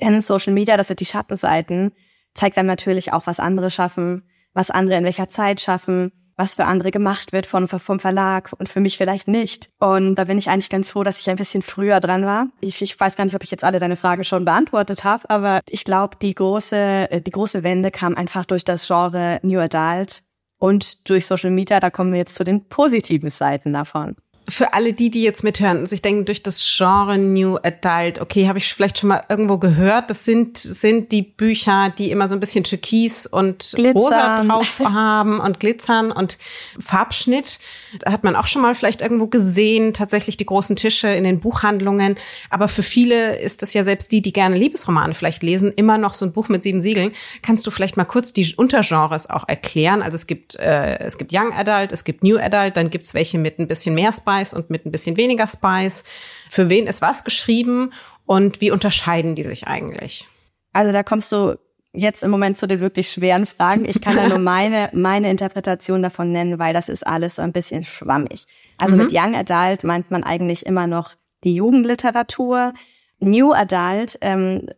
[0.01, 1.93] denn Social Media, das sind die Schattenseiten,
[2.35, 6.13] zeigt dann natürlich auch, was andere schaffen, was andere in welcher Zeit schaffen.
[6.37, 9.71] Was für andere gemacht wird von, vom Verlag und für mich vielleicht nicht.
[9.79, 12.49] Und da bin ich eigentlich ganz froh, dass ich ein bisschen früher dran war.
[12.61, 15.61] Ich, ich weiß gar nicht, ob ich jetzt alle deine Fragen schon beantwortet habe, aber
[15.69, 20.23] ich glaube, die große, die große Wende kam einfach durch das Genre New Adult
[20.59, 21.81] und durch Social Media.
[21.81, 24.17] Da kommen wir jetzt zu den positiven Seiten davon
[24.49, 28.47] für alle die, die jetzt mithören und sich denken, durch das Genre New Adult, okay,
[28.47, 32.37] habe ich vielleicht schon mal irgendwo gehört, das sind, sind die Bücher, die immer so
[32.37, 34.01] ein bisschen Türkis und glitzern.
[34.01, 36.39] rosa drauf haben und glitzern und
[36.79, 37.59] Farbschnitt.
[38.01, 41.41] Da hat man auch schon mal vielleicht irgendwo gesehen, tatsächlich die großen Tische in den
[41.41, 42.15] Buchhandlungen.
[42.49, 46.15] Aber für viele ist das ja selbst die, die gerne Liebesromane vielleicht lesen, immer noch
[46.15, 47.11] so ein Buch mit sieben Siegeln.
[47.43, 50.03] Kannst du vielleicht mal kurz die Untergenres auch erklären?
[50.03, 53.39] Also es gibt, äh, es gibt Young Adult, es gibt New Adult, dann gibt's welche
[53.39, 56.05] mit ein bisschen mehr Spice Spice und mit ein bisschen weniger Spice?
[56.51, 57.93] Für wen ist was geschrieben
[58.25, 60.27] und wie unterscheiden die sich eigentlich?
[60.73, 61.57] Also da kommst du
[61.93, 63.87] jetzt im Moment zu den wirklich schweren Fragen.
[63.87, 67.53] Ich kann da nur meine, meine Interpretation davon nennen, weil das ist alles so ein
[67.53, 68.47] bisschen schwammig.
[68.79, 69.05] Also mhm.
[69.05, 72.75] mit Young Adult meint man eigentlich immer noch die Jugendliteratur.
[73.19, 74.69] New Adult ähm,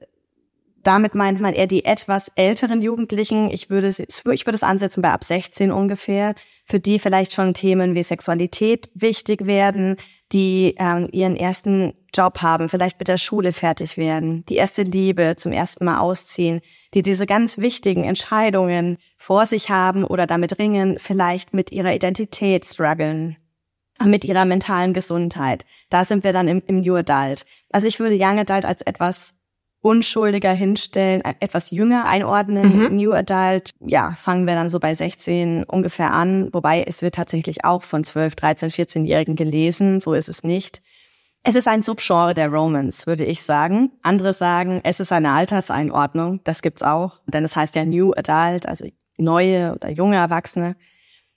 [0.83, 3.51] damit meint man eher die etwas älteren Jugendlichen.
[3.51, 7.55] Ich würde, es, ich würde es ansetzen bei ab 16 ungefähr, für die vielleicht schon
[7.55, 9.97] Themen wie Sexualität wichtig werden,
[10.33, 15.35] die ähm, ihren ersten Job haben, vielleicht mit der Schule fertig werden, die erste Liebe
[15.37, 16.61] zum ersten Mal ausziehen,
[16.95, 22.65] die diese ganz wichtigen Entscheidungen vor sich haben oder damit ringen, vielleicht mit ihrer Identität
[22.65, 23.37] strugglen
[24.05, 25.65] mit ihrer mentalen Gesundheit.
[25.91, 27.45] Da sind wir dann im, im New Adult.
[27.73, 29.35] Also ich würde Young Adult als etwas
[29.81, 32.89] unschuldiger hinstellen, äh, etwas jünger einordnen.
[32.91, 32.97] Mhm.
[32.97, 37.65] New Adult, ja, fangen wir dann so bei 16 ungefähr an, wobei es wird tatsächlich
[37.65, 40.83] auch von 12, 13, 14-Jährigen gelesen, so ist es nicht.
[41.45, 43.93] Es ist ein Subgenre der Romance, würde ich sagen.
[44.03, 48.67] Andere sagen, es ist eine Alterseinordnung, das gibt's auch, denn es heißt ja New Adult,
[48.67, 48.87] also
[49.17, 50.77] neue oder junge Erwachsene.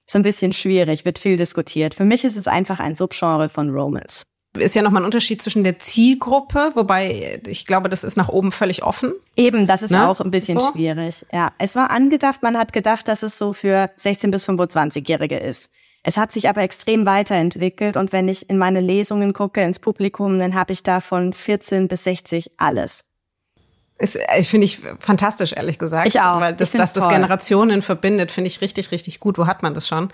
[0.06, 1.94] Ist ein bisschen schwierig, wird viel diskutiert.
[1.94, 4.26] Für mich ist es einfach ein Subgenre von Romance
[4.58, 8.52] ist ja nochmal ein Unterschied zwischen der Zielgruppe, wobei ich glaube, das ist nach oben
[8.52, 9.14] völlig offen.
[9.36, 10.08] Eben, das ist ne?
[10.08, 10.72] auch ein bisschen so?
[10.72, 11.26] schwierig.
[11.32, 15.72] Ja, es war angedacht, man hat gedacht, dass es so für 16 bis 25-Jährige ist.
[16.04, 20.40] Es hat sich aber extrem weiterentwickelt und wenn ich in meine Lesungen gucke, ins Publikum,
[20.40, 23.06] dann habe ich da von 14 bis 60 alles.
[24.02, 26.08] Ist, ich finde ich fantastisch, ehrlich gesagt.
[26.08, 26.40] Ich auch.
[26.40, 29.38] Weil das, dass das Generationen verbindet, finde ich richtig, richtig gut.
[29.38, 30.10] Wo hat man das schon?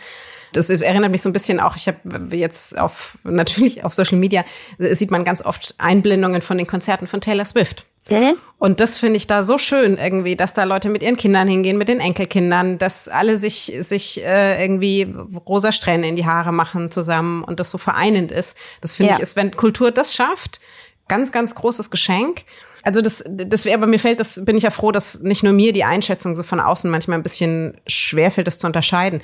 [0.51, 4.43] Das erinnert mich so ein bisschen auch, ich habe jetzt auf, natürlich auf Social Media,
[4.77, 7.85] sieht man ganz oft Einblendungen von den Konzerten von Taylor Swift.
[8.09, 8.37] Mhm.
[8.57, 11.77] Und das finde ich da so schön irgendwie, dass da Leute mit ihren Kindern hingehen,
[11.77, 15.13] mit den Enkelkindern, dass alle sich sich äh, irgendwie
[15.45, 18.57] rosa Strähne in die Haare machen zusammen und das so vereinend ist.
[18.81, 19.17] Das finde ja.
[19.17, 20.59] ich ist, wenn Kultur das schafft,
[21.07, 22.43] ganz ganz großes Geschenk.
[22.87, 25.51] Also das, das wäre, aber mir fällt, das bin ich ja froh, dass nicht nur
[25.51, 29.21] mir die Einschätzung so von außen manchmal ein bisschen schwerfällt, das zu unterscheiden.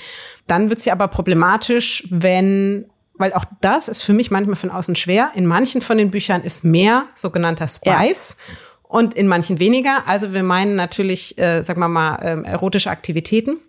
[0.47, 4.97] Dann wird sie aber problematisch, wenn weil auch das ist für mich manchmal von außen
[4.97, 5.31] schwer.
[5.33, 8.55] In manchen von den Büchern ist mehr sogenannter Spice ja.
[8.81, 10.07] und in manchen weniger.
[10.07, 13.61] Also wir meinen natürlich, äh, sagen wir mal, ähm, erotische Aktivitäten.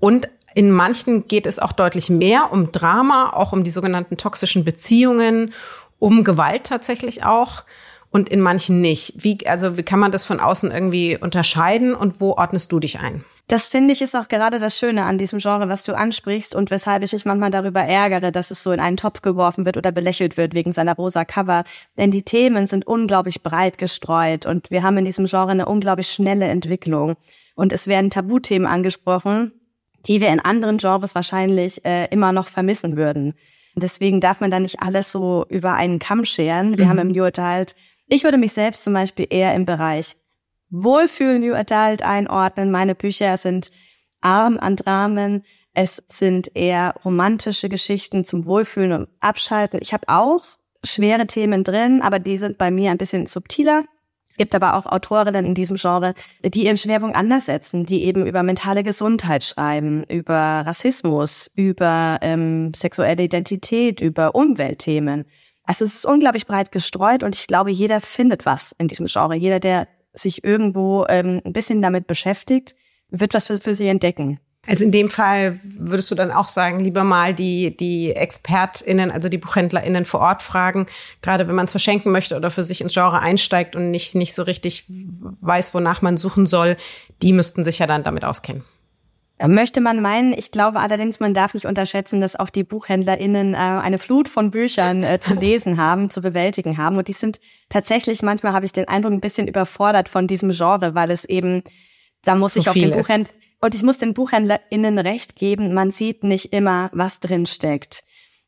[0.00, 4.64] Und in manchen geht es auch deutlich mehr um Drama, auch um die sogenannten toxischen
[4.64, 5.52] Beziehungen,
[6.00, 7.62] um Gewalt tatsächlich auch
[8.10, 9.14] und in manchen nicht.
[9.16, 13.00] Wie, also wie kann man das von außen irgendwie unterscheiden und wo ordnest du dich
[13.00, 13.24] ein?
[13.48, 16.70] Das finde ich ist auch gerade das Schöne an diesem Genre, was du ansprichst und
[16.70, 19.90] weshalb ich mich manchmal darüber ärgere, dass es so in einen Topf geworfen wird oder
[19.90, 21.64] belächelt wird wegen seiner rosa Cover.
[21.96, 26.08] Denn die Themen sind unglaublich breit gestreut und wir haben in diesem Genre eine unglaublich
[26.08, 27.16] schnelle Entwicklung.
[27.54, 29.52] Und es werden Tabuthemen angesprochen,
[30.06, 33.34] die wir in anderen Genres wahrscheinlich äh, immer noch vermissen würden.
[33.76, 36.76] Deswegen darf man da nicht alles so über einen Kamm scheren.
[36.76, 36.88] Wir mhm.
[36.90, 37.74] haben im New Adult
[38.08, 40.16] ich würde mich selbst zum Beispiel eher im Bereich
[40.70, 42.70] Wohlfühl New Adult einordnen.
[42.70, 43.70] Meine Bücher sind
[44.20, 45.44] arm an Dramen.
[45.74, 49.78] Es sind eher romantische Geschichten zum Wohlfühlen und Abschalten.
[49.80, 50.44] Ich habe auch
[50.84, 53.84] schwere Themen drin, aber die sind bei mir ein bisschen subtiler.
[54.28, 56.12] Es gibt aber auch Autorinnen in diesem Genre,
[56.44, 62.72] die ihren Schwerpunkt anders setzen, die eben über mentale Gesundheit schreiben, über Rassismus, über ähm,
[62.74, 65.24] sexuelle Identität, über Umweltthemen.
[65.68, 69.36] Also es ist unglaublich breit gestreut und ich glaube, jeder findet was in diesem Genre.
[69.36, 72.74] Jeder, der sich irgendwo ähm, ein bisschen damit beschäftigt,
[73.10, 74.40] wird was für, für sich entdecken.
[74.66, 79.28] Also in dem Fall würdest du dann auch sagen, lieber mal die, die ExpertInnen, also
[79.28, 80.86] die BuchhändlerInnen vor Ort fragen,
[81.20, 84.32] gerade wenn man es verschenken möchte oder für sich ins Genre einsteigt und nicht, nicht
[84.32, 86.78] so richtig weiß, wonach man suchen soll,
[87.20, 88.64] die müssten sich ja dann damit auskennen.
[89.46, 93.56] Möchte man meinen, ich glaube allerdings, man darf nicht unterschätzen, dass auch die BuchhändlerInnen äh,
[93.56, 96.96] eine Flut von Büchern äh, zu lesen haben, zu bewältigen haben.
[96.96, 100.96] Und die sind tatsächlich, manchmal habe ich den Eindruck, ein bisschen überfordert von diesem Genre,
[100.96, 101.62] weil es eben,
[102.24, 105.92] da muss so ich auf den Buchhändler, Und ich muss den BuchhändlerInnen recht geben, man
[105.92, 108.02] sieht nicht immer, was drin steckt.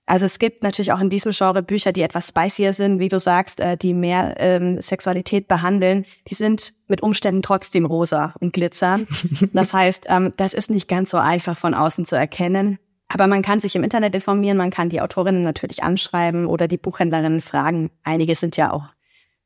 [0.07, 3.21] Also es gibt natürlich auch in diesem Genre Bücher, die etwas spicier sind, wie du
[3.21, 6.05] sagst, äh, die mehr ähm, Sexualität behandeln.
[6.29, 9.07] Die sind mit Umständen trotzdem rosa und glitzern.
[9.53, 12.79] Das heißt, ähm, das ist nicht ganz so einfach von außen zu erkennen.
[13.09, 16.79] Aber man kann sich im Internet informieren, man kann die Autorinnen natürlich anschreiben oder die
[16.79, 17.91] Buchhändlerinnen fragen.
[18.05, 18.85] Einige sind ja auch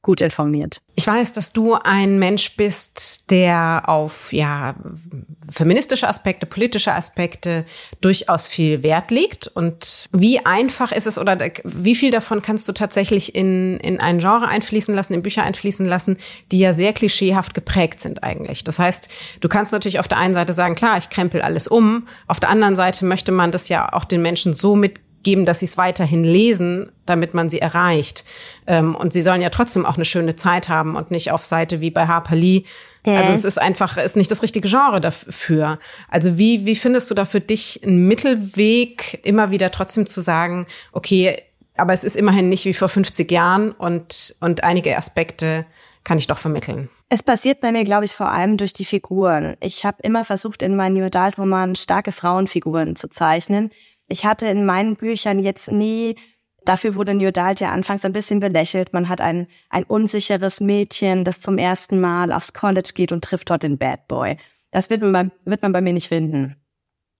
[0.04, 0.78] gut informiert.
[0.94, 4.76] Ich weiß, dass du ein Mensch bist, der auf ja
[5.50, 7.64] feministische Aspekte, politische Aspekte
[8.00, 9.48] durchaus viel Wert legt.
[9.48, 14.18] Und wie einfach ist es oder wie viel davon kannst du tatsächlich in, in ein
[14.18, 16.18] Genre einfließen lassen, in Bücher einfließen lassen,
[16.52, 18.62] die ja sehr klischeehaft geprägt sind eigentlich.
[18.62, 19.08] Das heißt,
[19.40, 22.06] du kannst natürlich auf der einen Seite sagen, klar, ich krempel alles um.
[22.28, 25.60] Auf der anderen Seite möchte man das ja auch den Menschen so mit geben, dass
[25.60, 28.24] sie es weiterhin lesen, damit man sie erreicht.
[28.66, 31.80] Ähm, und sie sollen ja trotzdem auch eine schöne Zeit haben und nicht auf Seite
[31.80, 32.64] wie bei Harper Lee.
[33.04, 33.18] Ja.
[33.18, 35.78] Also es ist einfach, ist nicht das richtige Genre dafür.
[36.08, 40.66] Also wie, wie findest du da für dich einen Mittelweg, immer wieder trotzdem zu sagen,
[40.92, 41.36] okay,
[41.76, 45.66] aber es ist immerhin nicht wie vor 50 Jahren und, und einige Aspekte
[46.04, 46.88] kann ich doch vermitteln.
[47.08, 49.56] Es passiert bei mir, glaube ich, vor allem durch die Figuren.
[49.60, 53.70] Ich habe immer versucht, in meinen New Adult-Romanen starke Frauenfiguren zu zeichnen
[54.14, 56.14] ich hatte in meinen Büchern jetzt nie,
[56.64, 58.92] dafür wurde New Adult ja anfangs ein bisschen belächelt.
[58.92, 63.50] Man hat ein, ein unsicheres Mädchen, das zum ersten Mal aufs College geht und trifft
[63.50, 64.36] dort den Bad Boy.
[64.70, 66.54] Das wird man bei, wird man bei mir nicht finden.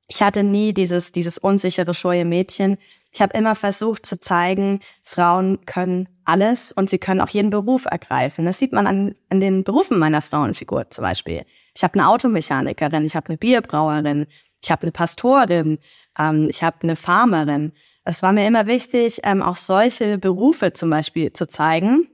[0.06, 2.76] Ich hatte nie dieses, dieses unsichere, scheue Mädchen.
[3.10, 7.86] Ich habe immer versucht zu zeigen, Frauen können alles und sie können auch jeden Beruf
[7.86, 8.44] ergreifen.
[8.44, 11.44] Das sieht man an, an den Berufen meiner Frauenfigur zum Beispiel.
[11.76, 14.26] Ich habe eine Automechanikerin, ich habe eine Bierbrauerin,
[14.64, 15.78] ich habe eine Pastorin,
[16.18, 17.72] ähm, ich habe eine Farmerin.
[18.04, 22.08] Es war mir immer wichtig, ähm, auch solche Berufe zum Beispiel zu zeigen.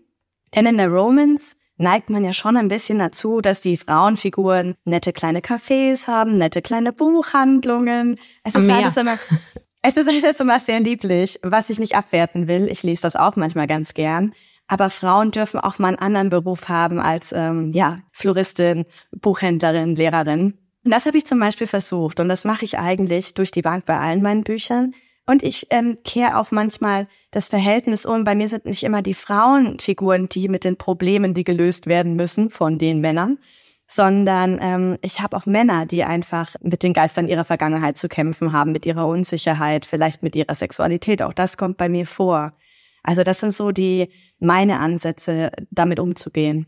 [0.55, 5.13] Denn in der Romance neigt man ja schon ein bisschen dazu, dass die Frauenfiguren nette
[5.13, 8.19] kleine Cafés haben, nette kleine Buchhandlungen.
[8.45, 9.19] Es ist alles immer,
[9.83, 12.69] es ist alles immer sehr lieblich, was ich nicht abwerten will.
[12.71, 14.33] Ich lese das auch manchmal ganz gern.
[14.67, 20.55] Aber Frauen dürfen auch mal einen anderen Beruf haben als ähm, ja Floristin, Buchhändlerin, Lehrerin.
[20.85, 23.85] Und das habe ich zum Beispiel versucht und das mache ich eigentlich durch die Bank
[23.85, 24.95] bei allen meinen Büchern.
[25.27, 28.25] Und ich ähm, kehre auch manchmal das Verhältnis um.
[28.25, 32.51] Bei mir sind nicht immer die Frauenfiguren, die mit den Problemen, die gelöst werden müssen
[32.51, 33.39] von den Männern,
[33.87, 38.53] sondern ähm, ich habe auch Männer, die einfach mit den Geistern ihrer Vergangenheit zu kämpfen
[38.53, 41.23] haben, mit ihrer Unsicherheit, vielleicht mit ihrer Sexualität.
[41.23, 42.55] Auch das kommt bei mir vor.
[43.03, 46.67] Also das sind so die meine Ansätze, damit umzugehen.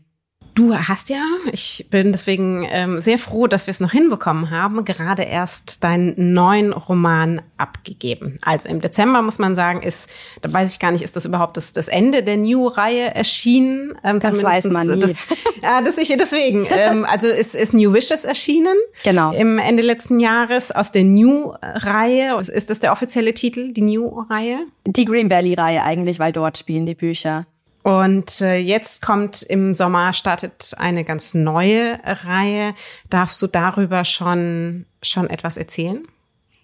[0.55, 4.85] Du hast ja, ich bin deswegen ähm, sehr froh, dass wir es noch hinbekommen haben,
[4.85, 8.35] gerade erst deinen neuen Roman abgegeben.
[8.43, 10.11] Also im Dezember muss man sagen, ist,
[10.41, 13.93] da weiß ich gar nicht, ist das überhaupt das, das Ende der New-Reihe erschienen?
[14.03, 14.99] Ähm, das weiß man nie.
[14.99, 15.17] Das,
[15.63, 16.67] ja, das ich, deswegen.
[16.69, 18.75] ähm, also ist, ist New Wishes erschienen.
[19.03, 19.31] Genau.
[19.31, 22.39] Im Ende letzten Jahres aus der New-Reihe.
[22.39, 24.59] Ist das der offizielle Titel, die New-Reihe?
[24.85, 27.47] Die Green Valley-Reihe eigentlich, weil dort spielen die Bücher.
[27.83, 32.73] Und äh, jetzt kommt im Sommer startet eine ganz neue Reihe.
[33.09, 36.07] Darfst du darüber schon schon etwas erzählen?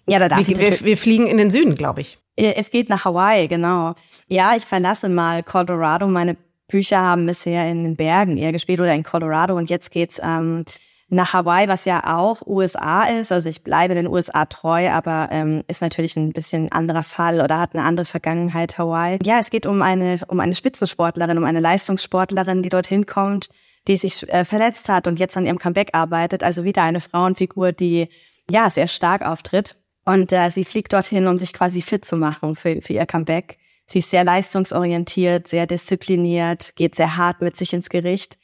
[0.06, 2.18] Ja, da darf wir, ich wir, wir fliegen in den Süden, glaube ich.
[2.36, 3.94] Es geht nach Hawaii, genau.
[4.28, 6.06] Ja, ich verlasse mal Colorado.
[6.06, 6.36] Meine
[6.68, 10.64] Bücher haben bisher in den Bergen eher gespielt oder in Colorado und jetzt geht's ähm,
[11.10, 13.32] nach Hawaii, was ja auch USA ist.
[13.32, 17.58] Also ich bleibe den USA treu, aber ähm, ist natürlich ein bisschen anderer Fall oder
[17.58, 19.18] hat eine andere Vergangenheit Hawaii.
[19.24, 23.48] Ja, es geht um eine um eine Spitzensportlerin, um eine Leistungssportlerin, die dorthin kommt,
[23.88, 26.44] die sich äh, verletzt hat und jetzt an ihrem Comeback arbeitet.
[26.44, 28.08] Also wieder eine Frauenfigur, die
[28.48, 29.76] ja sehr stark auftritt.
[30.04, 33.58] Und äh, sie fliegt dorthin, um sich quasi fit zu machen für, für ihr Comeback.
[33.86, 38.38] Sie ist sehr leistungsorientiert, sehr diszipliniert, geht sehr hart mit sich ins Gericht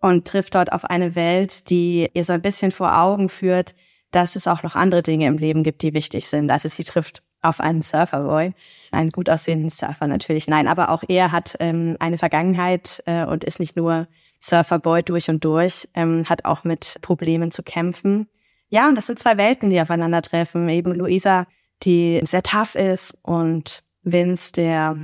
[0.00, 3.74] und trifft dort auf eine Welt, die ihr so ein bisschen vor Augen führt,
[4.10, 6.50] dass es auch noch andere Dinge im Leben gibt, die wichtig sind.
[6.50, 8.52] Also sie trifft auf einen Surferboy,
[8.90, 10.48] einen gut aussehenden Surfer natürlich.
[10.48, 14.08] Nein, aber auch er hat ähm, eine Vergangenheit äh, und ist nicht nur
[14.40, 18.28] Surferboy durch und durch, ähm, hat auch mit Problemen zu kämpfen.
[18.68, 20.68] Ja, und das sind zwei Welten, die aufeinandertreffen.
[20.68, 21.46] Eben Luisa,
[21.82, 24.96] die sehr tough ist und Vince, der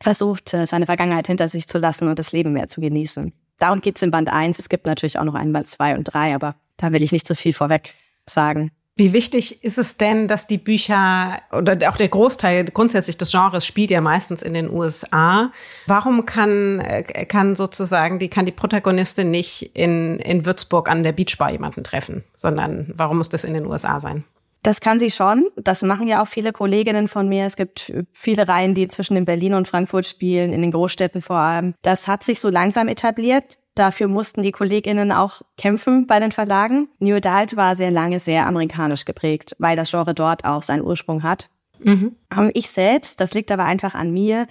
[0.00, 3.32] versucht, äh, seine Vergangenheit hinter sich zu lassen und das Leben mehr zu genießen.
[3.58, 4.58] Darum geht's in Band 1.
[4.58, 7.26] Es gibt natürlich auch noch einen Band 2 und 3, aber da will ich nicht
[7.26, 7.94] so viel vorweg
[8.26, 8.70] sagen.
[8.96, 13.66] Wie wichtig ist es denn, dass die Bücher oder auch der Großteil grundsätzlich des Genres
[13.66, 15.50] spielt ja meistens in den USA.
[15.88, 21.10] Warum kann, äh, kann sozusagen die, kann die Protagonistin nicht in, in Würzburg an der
[21.10, 24.22] Beachbar jemanden treffen, sondern warum muss das in den USA sein?
[24.64, 25.46] Das kann sie schon.
[25.56, 27.44] Das machen ja auch viele Kolleginnen von mir.
[27.44, 31.36] Es gibt viele Reihen, die zwischen den Berlin und Frankfurt spielen, in den Großstädten vor
[31.36, 31.74] allem.
[31.82, 33.58] Das hat sich so langsam etabliert.
[33.74, 36.88] Dafür mussten die Kolleginnen auch kämpfen bei den Verlagen.
[36.98, 41.22] New Adult war sehr lange sehr amerikanisch geprägt, weil das Genre dort auch seinen Ursprung
[41.22, 41.50] hat.
[41.80, 42.16] Mhm.
[42.54, 44.46] Ich selbst, das liegt aber einfach an mir,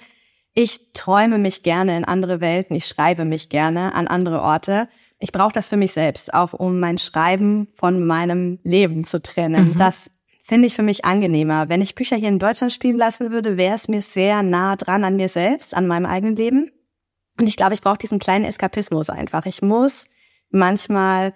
[0.54, 4.88] ich träume mich gerne in andere Welten, ich schreibe mich gerne an andere Orte.
[5.24, 9.70] Ich brauche das für mich selbst, auch um mein Schreiben von meinem Leben zu trennen.
[9.70, 9.78] Mhm.
[9.78, 10.12] Das
[10.44, 11.70] finde ich für mich angenehmer.
[11.70, 15.06] Wenn ich Bücher hier in Deutschland spielen lassen würde, wäre es mir sehr nah dran
[15.06, 16.72] an mir selbst, an meinem eigenen Leben.
[17.40, 19.46] Und ich glaube, ich brauche diesen kleinen Eskapismus einfach.
[19.46, 20.10] Ich muss
[20.50, 21.34] manchmal,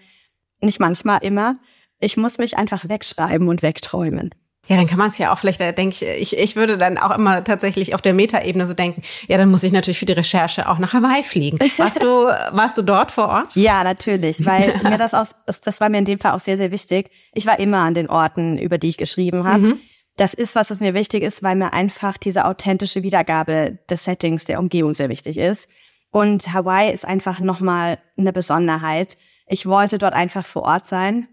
[0.60, 1.58] nicht manchmal, immer,
[2.02, 4.36] ich muss mich einfach wegschreiben und wegträumen.
[4.68, 6.98] Ja, dann kann man es ja auch vielleicht, da denke ich, ich, ich würde dann
[6.98, 10.14] auch immer tatsächlich auf der Metaebene so denken, ja, dann muss ich natürlich für die
[10.14, 11.58] Recherche auch nach Hawaii fliegen.
[11.78, 12.08] Warst du,
[12.52, 13.56] warst du dort vor Ort?
[13.56, 15.26] Ja, natürlich, weil mir das auch,
[15.64, 17.10] das war mir in dem Fall auch sehr, sehr wichtig.
[17.34, 19.60] Ich war immer an den Orten, über die ich geschrieben habe.
[19.60, 19.80] Mhm.
[20.18, 24.46] Das ist was, was mir wichtig ist, weil mir einfach diese authentische Wiedergabe des Settings,
[24.46, 25.70] der Umgebung sehr wichtig ist.
[26.12, 29.18] Und Hawaii ist einfach nochmal eine Besonderheit.
[29.48, 31.28] Ich wollte dort einfach vor Ort sein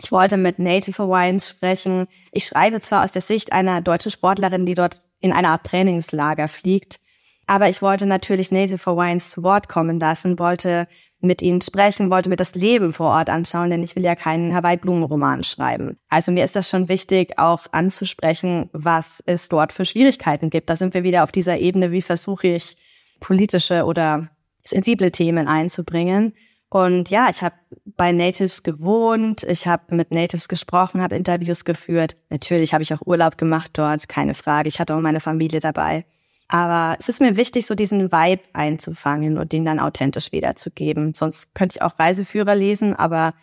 [0.00, 2.06] ich wollte mit Native Hawaiians sprechen.
[2.32, 6.48] Ich schreibe zwar aus der Sicht einer deutschen Sportlerin, die dort in einer Art Trainingslager
[6.48, 7.00] fliegt,
[7.48, 10.86] aber ich wollte natürlich Native Hawaiians zu Wort kommen lassen, wollte
[11.20, 14.54] mit ihnen sprechen, wollte mir das Leben vor Ort anschauen, denn ich will ja keinen
[14.54, 15.98] Hawaii-Blumenroman schreiben.
[16.10, 20.68] Also mir ist das schon wichtig, auch anzusprechen, was es dort für Schwierigkeiten gibt.
[20.68, 22.76] Da sind wir wieder auf dieser Ebene, wie versuche ich
[23.18, 24.28] politische oder
[24.62, 26.34] sensible Themen einzubringen.
[26.70, 27.54] Und ja, ich habe
[27.96, 32.16] bei Natives gewohnt, ich habe mit Natives gesprochen, habe Interviews geführt.
[32.28, 34.68] Natürlich habe ich auch Urlaub gemacht dort, keine Frage.
[34.68, 36.04] Ich hatte auch meine Familie dabei.
[36.48, 41.14] Aber es ist mir wichtig, so diesen Vibe einzufangen und den dann authentisch wiederzugeben.
[41.14, 43.34] Sonst könnte ich auch Reiseführer lesen, aber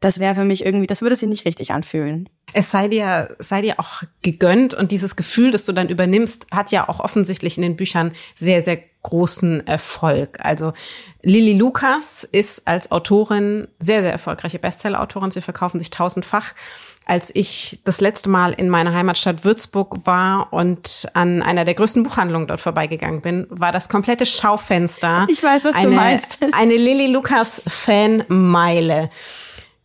[0.00, 2.28] das wäre für mich irgendwie, das würde sich nicht richtig anfühlen.
[2.52, 6.70] Es sei dir, sei dir auch gegönnt und dieses Gefühl, das du dann übernimmst, hat
[6.70, 10.38] ja auch offensichtlich in den Büchern sehr, sehr großen Erfolg.
[10.42, 10.72] Also
[11.22, 15.30] Lilly Lucas ist als Autorin sehr, sehr erfolgreiche Bestseller-Autorin.
[15.30, 16.54] Sie verkaufen sich tausendfach.
[17.06, 22.04] Als ich das letzte Mal in meiner Heimatstadt Würzburg war und an einer der größten
[22.04, 25.26] Buchhandlungen dort vorbeigegangen bin, war das komplette Schaufenster.
[25.28, 26.38] Ich weiß, was eine, du meinst.
[26.52, 29.10] Eine Lilly Lucas Fanmeile.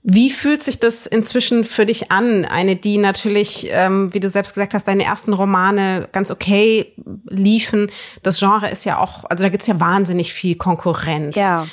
[0.08, 2.46] Wie fühlt sich das inzwischen für dich an?
[2.46, 6.94] Eine, die natürlich, ähm, wie du selbst gesagt hast, deine ersten Romane ganz okay
[7.28, 7.90] liefen.
[8.22, 11.36] Das Genre ist ja auch, also da gibt's ja wahnsinnig viel Konkurrenz.
[11.36, 11.66] Ja.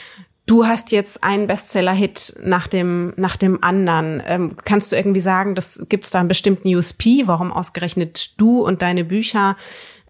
[0.46, 4.22] Du hast jetzt einen Bestseller-Hit nach dem, nach dem anderen.
[4.26, 7.24] Ähm, kannst du irgendwie sagen, das gibt's da einen bestimmten USP?
[7.26, 9.58] Warum ausgerechnet du und deine Bücher?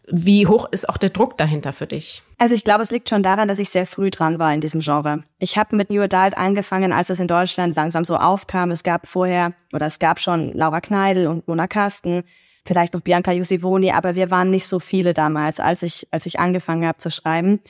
[0.09, 2.23] Wie hoch ist auch der Druck dahinter für dich?
[2.38, 4.81] Also ich glaube, es liegt schon daran, dass ich sehr früh dran war in diesem
[4.81, 5.23] Genre.
[5.38, 8.73] Ich habe mit New Adult angefangen, als es in Deutschland langsam so aufkam.
[8.73, 12.25] Es gab vorher, oder es gab schon Laura Kneidel und Mona Kasten,
[12.67, 16.41] vielleicht noch Bianca Jusivoni, aber wir waren nicht so viele damals, als ich, als ich
[16.41, 17.61] angefangen habe zu schreiben.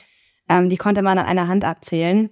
[0.49, 2.29] Ähm, die konnte man an einer Hand abzählen.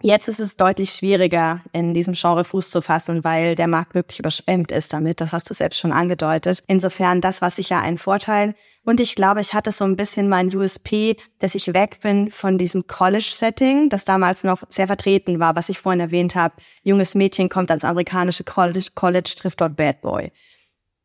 [0.00, 4.20] Jetzt ist es deutlich schwieriger, in diesem Genre Fuß zu fassen, weil der Markt wirklich
[4.20, 5.20] überschwemmt ist damit.
[5.20, 6.62] Das hast du selbst schon angedeutet.
[6.68, 8.54] Insofern, das war sicher ein Vorteil.
[8.84, 12.58] Und ich glaube, ich hatte so ein bisschen mein USP, dass ich weg bin von
[12.58, 16.54] diesem College-Setting, das damals noch sehr vertreten war, was ich vorhin erwähnt habe.
[16.84, 20.30] Junges Mädchen kommt ans amerikanische College, College trifft dort Bad Boy.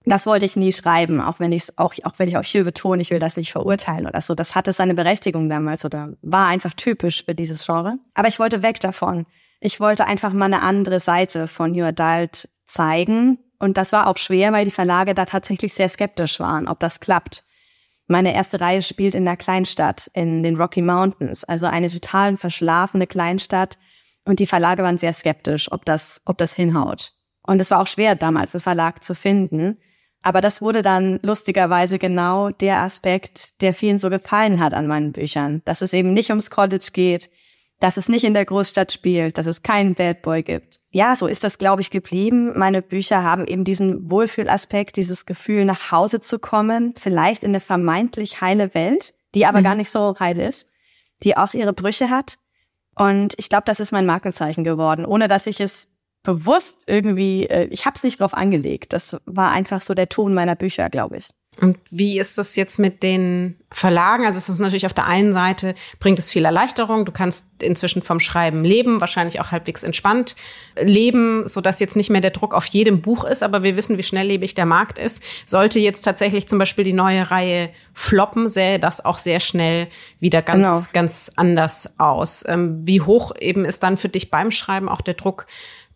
[0.05, 2.65] Das wollte ich nie schreiben, auch wenn ich es auch, auch wenn ich auch hier
[2.65, 4.35] betone, ich will das nicht verurteilen oder so.
[4.35, 7.97] Das hatte seine Berechtigung damals oder war einfach typisch für dieses Genre.
[8.13, 9.25] Aber ich wollte weg davon.
[9.61, 13.37] Ich wollte einfach mal eine andere Seite von New Adult zeigen.
[13.59, 16.99] Und das war auch schwer, weil die Verlage da tatsächlich sehr skeptisch waren, ob das
[16.99, 17.45] klappt.
[18.07, 23.07] Meine erste Reihe spielt in einer Kleinstadt in den Rocky Mountains, also eine total verschlafene
[23.07, 23.77] Kleinstadt.
[24.25, 27.13] Und die Verlage waren sehr skeptisch, ob das, ob das hinhaut.
[27.45, 29.77] Und es war auch schwer, damals einen Verlag zu finden.
[30.23, 35.12] Aber das wurde dann lustigerweise genau der Aspekt, der vielen so gefallen hat an meinen
[35.12, 35.62] Büchern.
[35.65, 37.29] Dass es eben nicht ums College geht,
[37.79, 40.79] dass es nicht in der Großstadt spielt, dass es keinen Bad Boy gibt.
[40.91, 42.57] Ja, so ist das, glaube ich, geblieben.
[42.57, 47.59] Meine Bücher haben eben diesen Wohlfühlaspekt, dieses Gefühl, nach Hause zu kommen, vielleicht in eine
[47.59, 49.63] vermeintlich heile Welt, die aber mhm.
[49.63, 50.69] gar nicht so heil ist,
[51.23, 52.38] die auch ihre Brüche hat.
[52.95, 55.89] Und ich glaube, das ist mein Markenzeichen geworden, ohne dass ich es
[56.23, 58.93] bewusst irgendwie, äh, ich habe es nicht drauf angelegt.
[58.93, 61.29] Das war einfach so der Ton meiner Bücher, glaube ich.
[61.62, 64.25] Und wie ist das jetzt mit den Verlagen?
[64.25, 67.05] Also es ist natürlich auf der einen Seite bringt es viel Erleichterung.
[67.05, 70.36] Du kannst inzwischen vom Schreiben leben, wahrscheinlich auch halbwegs entspannt
[70.79, 73.43] leben, so dass jetzt nicht mehr der Druck auf jedem Buch ist.
[73.43, 75.23] Aber wir wissen, wie schnelllebig der Markt ist.
[75.45, 79.88] Sollte jetzt tatsächlich zum Beispiel die neue Reihe floppen, sähe das auch sehr schnell
[80.19, 80.81] wieder ganz, genau.
[80.91, 82.43] ganz anders aus.
[82.47, 85.45] Ähm, wie hoch eben ist dann für dich beim Schreiben auch der Druck?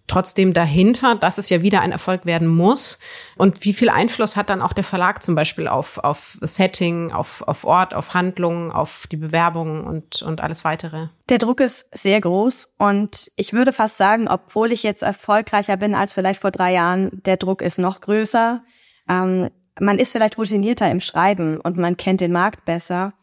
[0.07, 2.99] Trotzdem dahinter, dass es ja wieder ein Erfolg werden muss?
[3.35, 7.47] Und wie viel Einfluss hat dann auch der Verlag zum Beispiel auf, auf Setting, auf,
[7.47, 11.07] auf Ort, auf Handlungen, auf die Bewerbungen und, und alles weitere?
[11.29, 15.93] Der Druck ist sehr groß und ich würde fast sagen, obwohl ich jetzt erfolgreicher bin
[15.93, 18.63] als vielleicht vor drei Jahren, der Druck ist noch größer.
[19.09, 23.13] Ähm, man ist vielleicht routinierter im Schreiben und man kennt den Markt besser.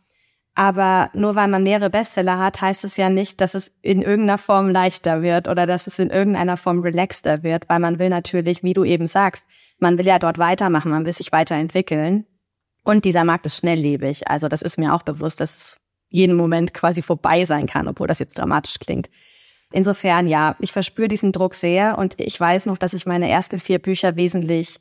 [0.54, 4.38] Aber nur weil man mehrere Bestseller hat, heißt es ja nicht, dass es in irgendeiner
[4.38, 8.62] Form leichter wird oder dass es in irgendeiner Form relaxter wird, weil man will natürlich,
[8.62, 9.48] wie du eben sagst,
[9.78, 12.26] man will ja dort weitermachen, man will sich weiterentwickeln.
[12.84, 14.28] Und dieser Markt ist schnelllebig.
[14.28, 18.06] Also das ist mir auch bewusst, dass es jeden Moment quasi vorbei sein kann, obwohl
[18.06, 19.10] das jetzt dramatisch klingt.
[19.72, 23.58] Insofern, ja, ich verspüre diesen Druck sehr und ich weiß noch, dass ich meine ersten
[23.58, 24.78] vier Bücher wesentlich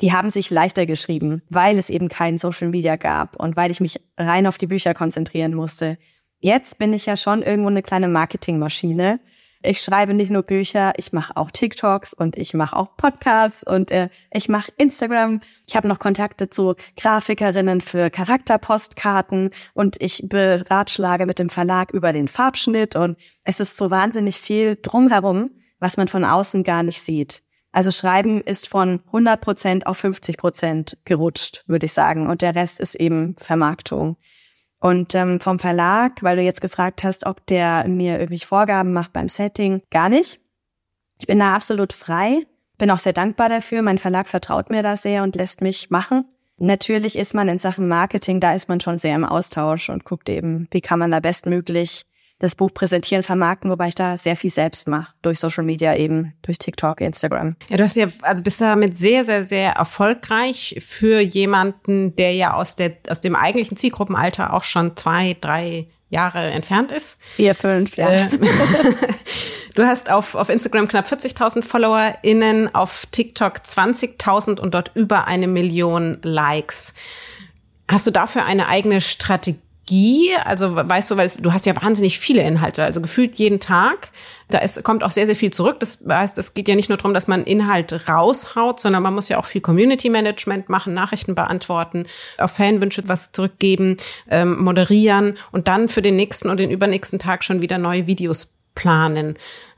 [0.00, 3.80] die haben sich leichter geschrieben, weil es eben kein Social Media gab und weil ich
[3.80, 5.98] mich rein auf die Bücher konzentrieren musste.
[6.40, 9.20] Jetzt bin ich ja schon irgendwo eine kleine Marketingmaschine.
[9.62, 13.90] Ich schreibe nicht nur Bücher, ich mache auch TikToks und ich mache auch Podcasts und
[13.90, 15.40] äh, ich mache Instagram.
[15.66, 22.12] Ich habe noch Kontakte zu Grafikerinnen für Charakterpostkarten und ich beratschlage mit dem Verlag über
[22.12, 27.00] den Farbschnitt und es ist so wahnsinnig viel drumherum, was man von außen gar nicht
[27.00, 27.42] sieht.
[27.74, 32.28] Also Schreiben ist von 100 Prozent auf 50 Prozent gerutscht, würde ich sagen.
[32.28, 34.16] Und der Rest ist eben Vermarktung.
[34.78, 39.12] Und ähm, vom Verlag, weil du jetzt gefragt hast, ob der mir irgendwie Vorgaben macht
[39.12, 40.40] beim Setting, gar nicht.
[41.18, 42.46] Ich bin da absolut frei,
[42.78, 43.82] bin auch sehr dankbar dafür.
[43.82, 46.26] Mein Verlag vertraut mir da sehr und lässt mich machen.
[46.58, 50.28] Natürlich ist man in Sachen Marketing, da ist man schon sehr im Austausch und guckt
[50.28, 52.06] eben, wie kann man da bestmöglich
[52.44, 55.12] das Buch präsentieren, vermarkten, wobei ich da sehr viel selbst mache.
[55.22, 57.56] Durch Social Media eben, durch TikTok, Instagram.
[57.68, 62.54] Ja, du hast ja, also bist damit sehr, sehr, sehr erfolgreich für jemanden, der ja
[62.54, 67.18] aus der, aus dem eigentlichen Zielgruppenalter auch schon zwei, drei Jahre entfernt ist.
[67.20, 68.08] Vier, fünf, ja.
[68.08, 68.28] Äh,
[69.74, 75.48] du hast auf, auf Instagram knapp 40.000 FollowerInnen, auf TikTok 20.000 und dort über eine
[75.48, 76.94] Million Likes.
[77.90, 79.60] Hast du dafür eine eigene Strategie?
[80.44, 84.10] Also weißt du, weil es, du hast ja wahnsinnig viele Inhalte, also gefühlt jeden Tag.
[84.48, 85.80] Da ist, kommt auch sehr, sehr viel zurück.
[85.80, 89.28] Das heißt, es geht ja nicht nur darum, dass man Inhalt raushaut, sondern man muss
[89.28, 92.06] ja auch viel Community Management machen, Nachrichten beantworten,
[92.38, 93.96] auf Fanwünsche was zurückgeben,
[94.30, 98.54] ähm, moderieren und dann für den nächsten und den übernächsten Tag schon wieder neue Videos
[98.74, 99.36] planen.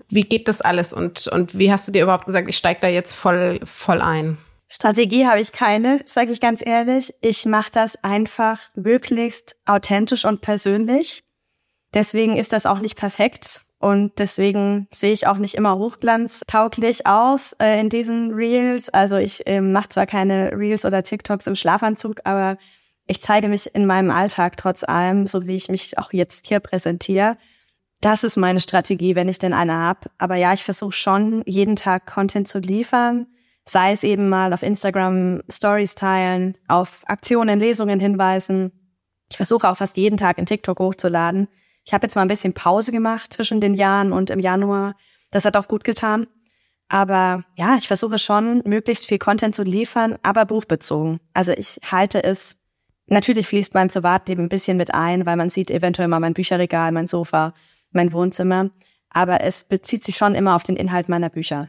[0.09, 2.89] Wie geht das alles und, und wie hast du dir überhaupt gesagt, ich steige da
[2.89, 4.39] jetzt voll, voll ein?
[4.69, 7.15] Strategie habe ich keine, sage ich ganz ehrlich.
[7.21, 11.23] Ich mache das einfach möglichst authentisch und persönlich.
[11.95, 17.53] Deswegen ist das auch nicht perfekt und deswegen sehe ich auch nicht immer hochglanztauglich aus
[17.61, 18.89] äh, in diesen Reels.
[18.89, 22.59] Also ich äh, mache zwar keine Reels oder TikToks im Schlafanzug, aber
[23.07, 26.59] ich zeige mich in meinem Alltag trotz allem, so wie ich mich auch jetzt hier
[26.59, 27.37] präsentiere.
[28.01, 30.11] Das ist meine Strategie, wenn ich denn eine habe.
[30.19, 33.29] Aber ja, ich versuche schon, jeden Tag Content zu liefern
[33.69, 38.71] Sei es eben mal auf Instagram Stories teilen, auf Aktionen, Lesungen hinweisen.
[39.29, 41.49] Ich versuche auch fast jeden Tag in TikTok hochzuladen.
[41.85, 44.95] Ich habe jetzt mal ein bisschen Pause gemacht zwischen den Jahren und im Januar.
[45.33, 46.27] Das hat auch gut getan.
[46.89, 51.19] Aber ja, ich versuche schon, möglichst viel Content zu liefern, aber buchbezogen.
[51.35, 52.59] Also ich halte es,
[53.07, 56.93] natürlich fließt mein Privatleben ein bisschen mit ein, weil man sieht eventuell mal mein Bücherregal,
[56.93, 57.55] mein Sofa,
[57.91, 58.71] mein Wohnzimmer.
[59.11, 61.69] Aber es bezieht sich schon immer auf den Inhalt meiner Bücher.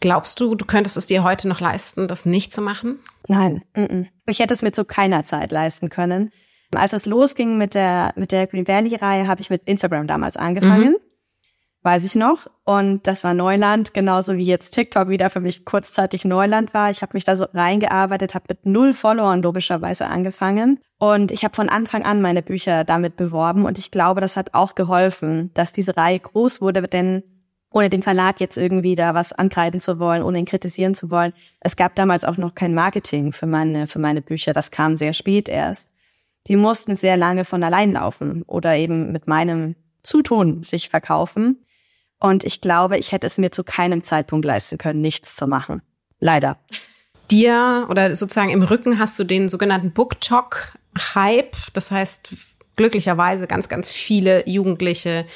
[0.00, 2.98] Glaubst du, du könntest es dir heute noch leisten, das nicht zu machen?
[3.28, 4.06] Nein, mm -mm.
[4.26, 6.30] ich hätte es mir zu keiner Zeit leisten können.
[6.74, 10.36] Als es losging mit der mit der Green Valley Reihe, habe ich mit Instagram damals
[10.36, 10.92] angefangen.
[10.92, 11.06] Mhm.
[11.82, 12.48] Weiß ich noch.
[12.64, 16.90] Und das war Neuland, genauso wie jetzt TikTok wieder für mich kurzzeitig Neuland war.
[16.90, 20.80] Ich habe mich da so reingearbeitet, habe mit null Followern logischerweise angefangen.
[20.98, 23.64] Und ich habe von Anfang an meine Bücher damit beworben.
[23.64, 27.22] Und ich glaube, das hat auch geholfen, dass diese Reihe groß wurde, denn
[27.70, 31.32] ohne dem Verlag jetzt irgendwie da was ankreiden zu wollen, ohne ihn kritisieren zu wollen.
[31.60, 34.52] Es gab damals auch noch kein Marketing für meine, für meine Bücher.
[34.52, 35.92] Das kam sehr spät erst.
[36.46, 41.64] Die mussten sehr lange von allein laufen oder eben mit meinem Zutun sich verkaufen.
[42.18, 45.82] Und ich glaube, ich hätte es mir zu keinem Zeitpunkt leisten können, nichts zu machen.
[46.18, 46.58] Leider.
[47.30, 50.78] Dir oder sozusagen im Rücken hast du den sogenannten Book Talk
[51.14, 51.56] Hype.
[51.74, 52.30] Das heißt,
[52.76, 55.26] glücklicherweise ganz, ganz viele Jugendliche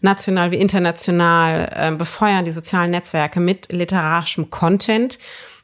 [0.00, 5.18] national wie international, äh, befeuern die sozialen Netzwerke mit literarischem Content.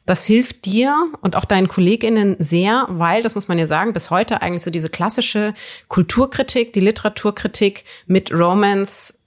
[0.05, 4.11] Das hilft dir und auch deinen KollegInnen sehr, weil, das muss man ja sagen, bis
[4.11, 5.55] heute eigentlich so diese klassische
[5.89, 9.23] Kulturkritik, die Literaturkritik mit Romance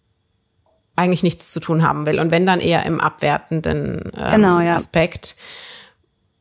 [0.96, 2.20] eigentlich nichts zu tun haben will.
[2.20, 4.76] Und wenn dann eher im abwertenden ähm, genau, ja.
[4.76, 5.36] Aspekt.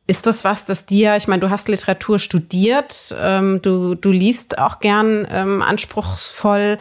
[0.07, 4.59] Ist das was, das dir, ich meine, du hast Literatur studiert, ähm, du, du liest
[4.59, 6.77] auch gern ähm, anspruchsvoll.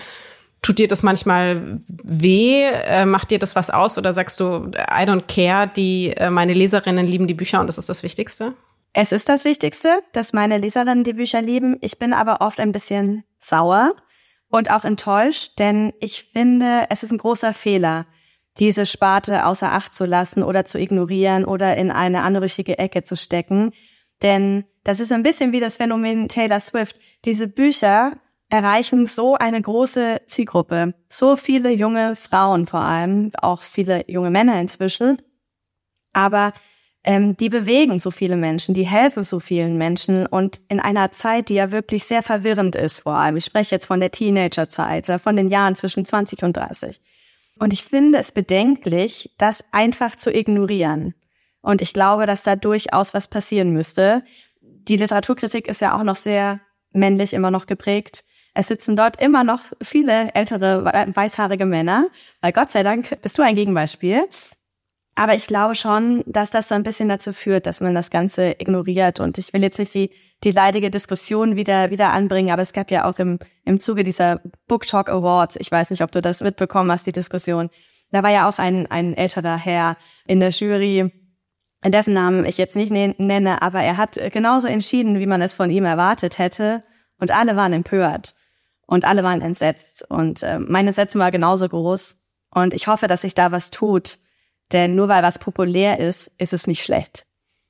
[0.64, 2.64] Tut dir das manchmal weh?
[2.64, 3.98] Äh, macht dir das was aus?
[3.98, 7.76] Oder sagst du, I don't care, die, äh, meine Leserinnen lieben die Bücher und das
[7.76, 8.54] ist das Wichtigste?
[8.94, 11.76] Es ist das Wichtigste, dass meine Leserinnen die Bücher lieben.
[11.82, 13.94] Ich bin aber oft ein bisschen sauer
[14.48, 18.06] und auch enttäuscht, denn ich finde, es ist ein großer Fehler,
[18.58, 23.18] diese Sparte außer Acht zu lassen oder zu ignorieren oder in eine anrüchige Ecke zu
[23.18, 23.72] stecken.
[24.22, 26.98] Denn das ist ein bisschen wie das Phänomen Taylor Swift.
[27.26, 28.14] Diese Bücher
[28.50, 30.94] erreichen so eine große Zielgruppe.
[31.08, 35.20] So viele junge Frauen vor allem, auch viele junge Männer inzwischen.
[36.12, 36.52] Aber
[37.04, 41.50] ähm, die bewegen so viele Menschen, die helfen so vielen Menschen und in einer Zeit,
[41.50, 43.36] die ja wirklich sehr verwirrend ist vor allem.
[43.36, 47.00] Ich spreche jetzt von der Teenagerzeit, äh, von den Jahren zwischen 20 und 30.
[47.58, 51.14] Und ich finde es bedenklich, das einfach zu ignorieren.
[51.60, 54.22] Und ich glaube, dass da durchaus was passieren müsste.
[54.60, 56.60] Die Literaturkritik ist ja auch noch sehr
[56.92, 58.24] männlich immer noch geprägt.
[58.54, 62.08] Es sitzen dort immer noch viele ältere weißhaarige Männer.
[62.40, 64.28] Weil Gott sei Dank bist du ein Gegenbeispiel.
[65.16, 68.52] Aber ich glaube schon, dass das so ein bisschen dazu führt, dass man das Ganze
[68.58, 69.20] ignoriert.
[69.20, 70.10] Und ich will jetzt nicht die,
[70.42, 74.40] die leidige Diskussion wieder, wieder anbringen, aber es gab ja auch im, im Zuge dieser
[74.66, 77.70] Book Talk Awards, ich weiß nicht, ob du das mitbekommen hast, die Diskussion.
[78.10, 79.96] Da war ja auch ein, ein älterer Herr
[80.26, 81.12] in der Jury,
[81.84, 85.70] dessen Namen ich jetzt nicht nenne, aber er hat genauso entschieden, wie man es von
[85.70, 86.80] ihm erwartet hätte.
[87.20, 88.34] Und alle waren empört.
[88.86, 90.08] Und alle waren entsetzt.
[90.10, 92.18] Und äh, meine Entsetzung war genauso groß.
[92.50, 94.18] Und ich hoffe, dass sich da was tut.
[94.72, 97.26] Denn nur weil was populär ist, ist es nicht schlecht.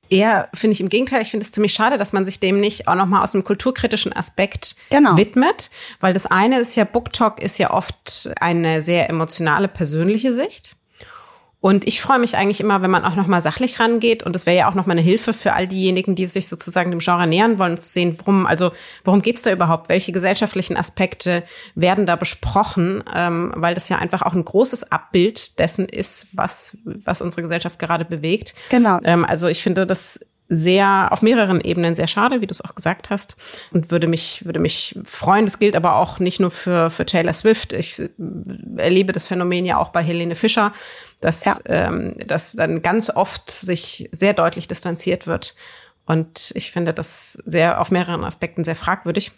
[0.09, 2.87] Eher finde ich im Gegenteil, ich finde es ziemlich schade, dass man sich dem nicht
[2.87, 5.17] auch nochmal aus einem kulturkritischen Aspekt genau.
[5.17, 5.71] widmet.
[5.99, 10.75] Weil das eine ist ja, Book Talk ist ja oft eine sehr emotionale, persönliche Sicht.
[11.61, 14.21] Und ich freue mich eigentlich immer, wenn man auch nochmal sachlich rangeht.
[14.21, 16.99] Und das wäre ja auch nochmal eine Hilfe für all diejenigen, die sich sozusagen dem
[16.99, 18.71] Genre nähern wollen, um zu sehen, worum, also
[19.03, 19.89] worum geht's da überhaupt?
[19.89, 21.43] Welche gesellschaftlichen Aspekte
[21.73, 23.03] werden da besprochen?
[23.15, 27.79] Ähm, weil das ja einfach auch ein großes Abbild dessen ist, was, was unsere Gesellschaft
[27.79, 28.53] gerade bewegt.
[28.69, 28.99] Genau.
[29.03, 32.75] Ähm, also ich finde, das sehr auf mehreren Ebenen sehr schade, wie du es auch
[32.75, 33.35] gesagt hast,
[33.71, 35.45] und würde mich würde mich freuen.
[35.45, 37.73] Das gilt aber auch nicht nur für für Taylor Swift.
[37.73, 38.01] Ich
[38.77, 40.71] erlebe das Phänomen ja auch bei Helene Fischer,
[41.19, 41.57] dass ja.
[41.65, 45.55] ähm, dass dann ganz oft sich sehr deutlich distanziert wird.
[46.05, 49.31] Und ich finde das sehr auf mehreren Aspekten sehr fragwürdig.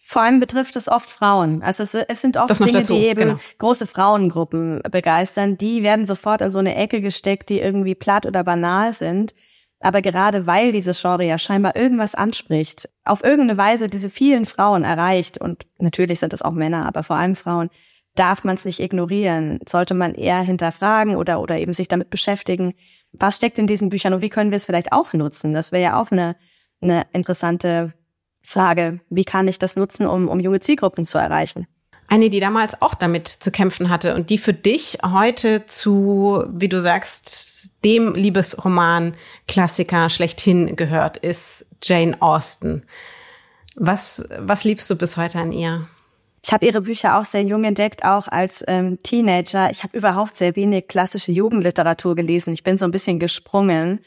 [0.00, 1.62] Vor allem betrifft es oft Frauen.
[1.62, 3.38] Also es, es sind oft Dinge, dazu, die eben genau.
[3.58, 5.58] große Frauengruppen begeistern.
[5.58, 9.34] Die werden sofort in so eine Ecke gesteckt, die irgendwie platt oder banal sind.
[9.80, 14.84] Aber gerade weil dieses Genre ja scheinbar irgendwas anspricht, auf irgendeine Weise diese vielen Frauen
[14.84, 17.70] erreicht, und natürlich sind es auch Männer, aber vor allem Frauen,
[18.16, 19.60] darf man es nicht ignorieren.
[19.68, 22.74] Sollte man eher hinterfragen oder, oder eben sich damit beschäftigen,
[23.12, 25.54] was steckt in diesen Büchern und wie können wir es vielleicht auch nutzen?
[25.54, 26.36] Das wäre ja auch eine,
[26.80, 27.94] eine interessante
[28.42, 29.00] Frage.
[29.08, 31.66] Wie kann ich das nutzen, um, um junge Zielgruppen zu erreichen?
[32.10, 36.68] Eine, die damals auch damit zu kämpfen hatte und die für dich heute zu, wie
[36.68, 39.14] du sagst, dem Liebesroman
[39.46, 42.82] Klassiker schlechthin gehört, ist Jane Austen.
[43.76, 45.86] Was, was liebst du bis heute an ihr?
[46.44, 49.70] Ich habe ihre Bücher auch sehr jung entdeckt, auch als ähm, Teenager.
[49.70, 52.54] Ich habe überhaupt sehr wenig klassische Jugendliteratur gelesen.
[52.54, 54.00] Ich bin so ein bisschen gesprungen,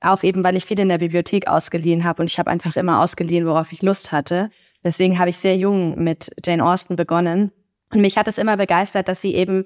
[0.00, 3.00] auch eben, weil ich viel in der Bibliothek ausgeliehen habe und ich habe einfach immer
[3.00, 4.50] ausgeliehen, worauf ich Lust hatte.
[4.84, 7.52] Deswegen habe ich sehr jung mit Jane Austen begonnen.
[7.92, 9.64] Und mich hat es immer begeistert, dass sie eben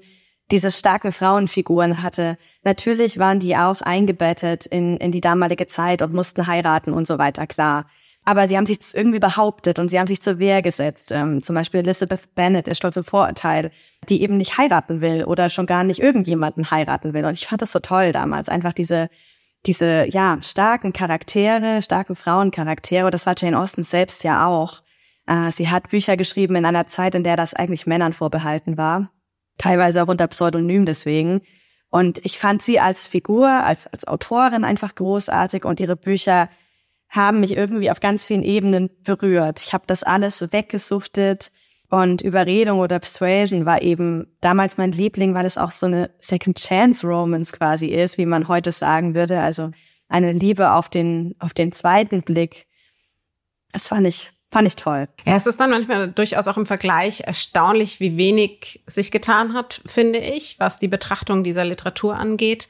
[0.51, 2.37] diese starken Frauenfiguren hatte.
[2.63, 7.17] Natürlich waren die auch eingebettet in, in die damalige Zeit und mussten heiraten und so
[7.17, 7.85] weiter, klar.
[8.25, 11.11] Aber sie haben sich irgendwie behauptet und sie haben sich zur Wehr gesetzt.
[11.11, 13.71] Ähm, zum Beispiel Elizabeth Bennet, der stolze Vorurteil,
[14.07, 17.25] die eben nicht heiraten will oder schon gar nicht irgendjemanden heiraten will.
[17.25, 19.09] Und ich fand das so toll damals, einfach diese,
[19.65, 23.11] diese, ja, starken Charaktere, starken Frauencharaktere.
[23.11, 24.81] Das war Jane Austen selbst ja auch.
[25.27, 29.11] Äh, sie hat Bücher geschrieben in einer Zeit, in der das eigentlich Männern vorbehalten war,
[29.57, 31.41] teilweise auch unter Pseudonym deswegen.
[31.89, 36.49] Und ich fand sie als Figur, als, als Autorin einfach großartig und ihre Bücher
[37.07, 39.59] haben mich irgendwie auf ganz vielen Ebenen berührt.
[39.59, 41.51] Ich habe das alles weggesuchtet
[41.91, 46.57] und Überredung oder Persuasion war eben damals mein Liebling, weil es auch so eine Second
[46.57, 49.39] Chance Romance quasi ist, wie man heute sagen würde.
[49.41, 49.69] Also
[50.07, 52.65] eine Liebe auf den, auf den zweiten Blick.
[53.71, 55.07] Es fand ich Fand ich toll.
[55.25, 59.81] Ja, es ist dann manchmal durchaus auch im Vergleich erstaunlich, wie wenig sich getan hat,
[59.87, 62.69] finde ich, was die Betrachtung dieser Literatur angeht.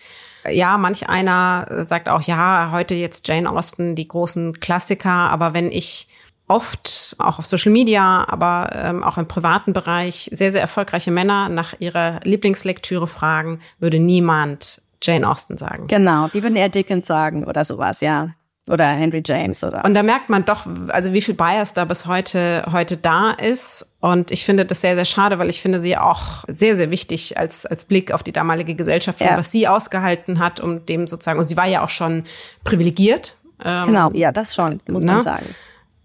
[0.49, 5.71] Ja, manch einer sagt auch, ja, heute jetzt Jane Austen, die großen Klassiker, aber wenn
[5.71, 6.07] ich
[6.47, 11.49] oft auch auf Social Media, aber ähm, auch im privaten Bereich sehr, sehr erfolgreiche Männer
[11.49, 15.87] nach ihrer Lieblingslektüre fragen, würde niemand Jane Austen sagen.
[15.87, 18.29] Genau, die würden eher Dickens sagen oder sowas, ja.
[18.67, 19.83] Oder Henry James oder.
[19.83, 23.95] Und da merkt man doch, also wie viel Bias da bis heute, heute da ist.
[23.99, 27.37] Und ich finde das sehr, sehr schade, weil ich finde sie auch sehr, sehr wichtig
[27.37, 29.31] als, als Blick auf die damalige Gesellschaft ja.
[29.31, 32.23] und was sie ausgehalten hat, um dem sozusagen, und sie war ja auch schon
[32.63, 33.35] privilegiert.
[33.63, 35.13] Ähm, genau, ja, das schon, muss ne?
[35.13, 35.45] man sagen.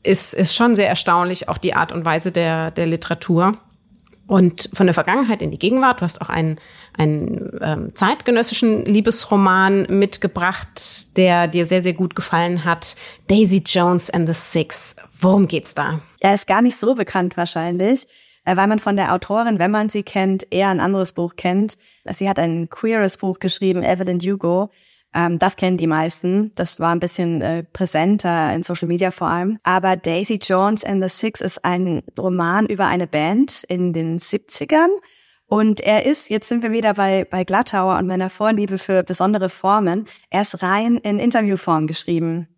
[0.03, 3.57] Ist, ist schon sehr erstaunlich, auch die Art und Weise der, der Literatur.
[4.29, 6.61] Und von der Vergangenheit in die Gegenwart, du hast auch einen,
[6.93, 12.95] einen ähm, zeitgenössischen Liebesroman mitgebracht, der dir sehr, sehr gut gefallen hat.
[13.29, 14.97] Daisy Jones and the Six.
[15.19, 16.01] Worum geht's da?
[16.21, 18.07] Er ist gar nicht so bekannt wahrscheinlich,
[18.45, 21.79] äh, weil man von der Autorin, wenn man sie kennt, eher ein anderes Buch kennt.
[22.05, 24.71] Sie hat ein queeres Buch geschrieben, Evelyn Hugo.
[25.15, 26.53] Ähm, das kennen die meisten.
[26.55, 29.59] Das war ein bisschen äh, präsenter in Social Media vor allem.
[29.63, 34.89] Aber Daisy Jones and the Six ist ein Roman über eine Band in den 70ern.
[35.47, 39.49] Und er ist, jetzt sind wir wieder bei, bei Glattauer und meiner Vorliebe für besondere
[39.49, 42.49] Formen, er ist rein in Interviewform geschrieben.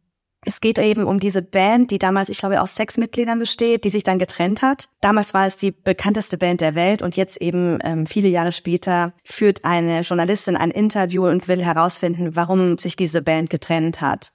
[0.42, 3.90] Es geht eben um diese Band, die damals, ich glaube, aus sechs Mitgliedern besteht, die
[3.90, 4.88] sich dann getrennt hat.
[5.02, 9.12] Damals war es die bekannteste Band der Welt und jetzt eben ähm, viele Jahre später
[9.22, 14.32] führt eine Journalistin ein Interview und will herausfinden, warum sich diese Band getrennt hat.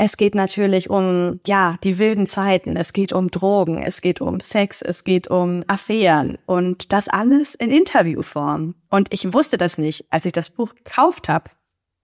[0.00, 2.76] Es geht natürlich um, ja, die wilden Zeiten.
[2.76, 3.82] Es geht um Drogen.
[3.82, 4.80] Es geht um Sex.
[4.80, 6.38] Es geht um Affären.
[6.46, 8.76] Und das alles in Interviewform.
[8.90, 11.50] Und ich wusste das nicht, als ich das Buch gekauft habe,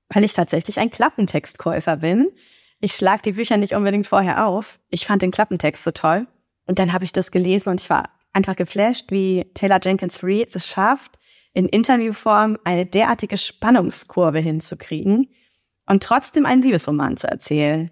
[0.09, 2.31] weil ich tatsächlich ein Klappentextkäufer bin
[2.85, 4.79] ich schlag die Bücher nicht unbedingt vorher auf.
[4.91, 6.27] Ich fand den Klappentext so toll.
[6.67, 10.55] Und dann habe ich das gelesen und ich war einfach geflasht, wie Taylor Jenkins Reid
[10.55, 11.19] es schafft,
[11.55, 15.29] in Interviewform eine derartige Spannungskurve hinzukriegen
[15.87, 17.91] und trotzdem einen Liebesroman zu erzählen.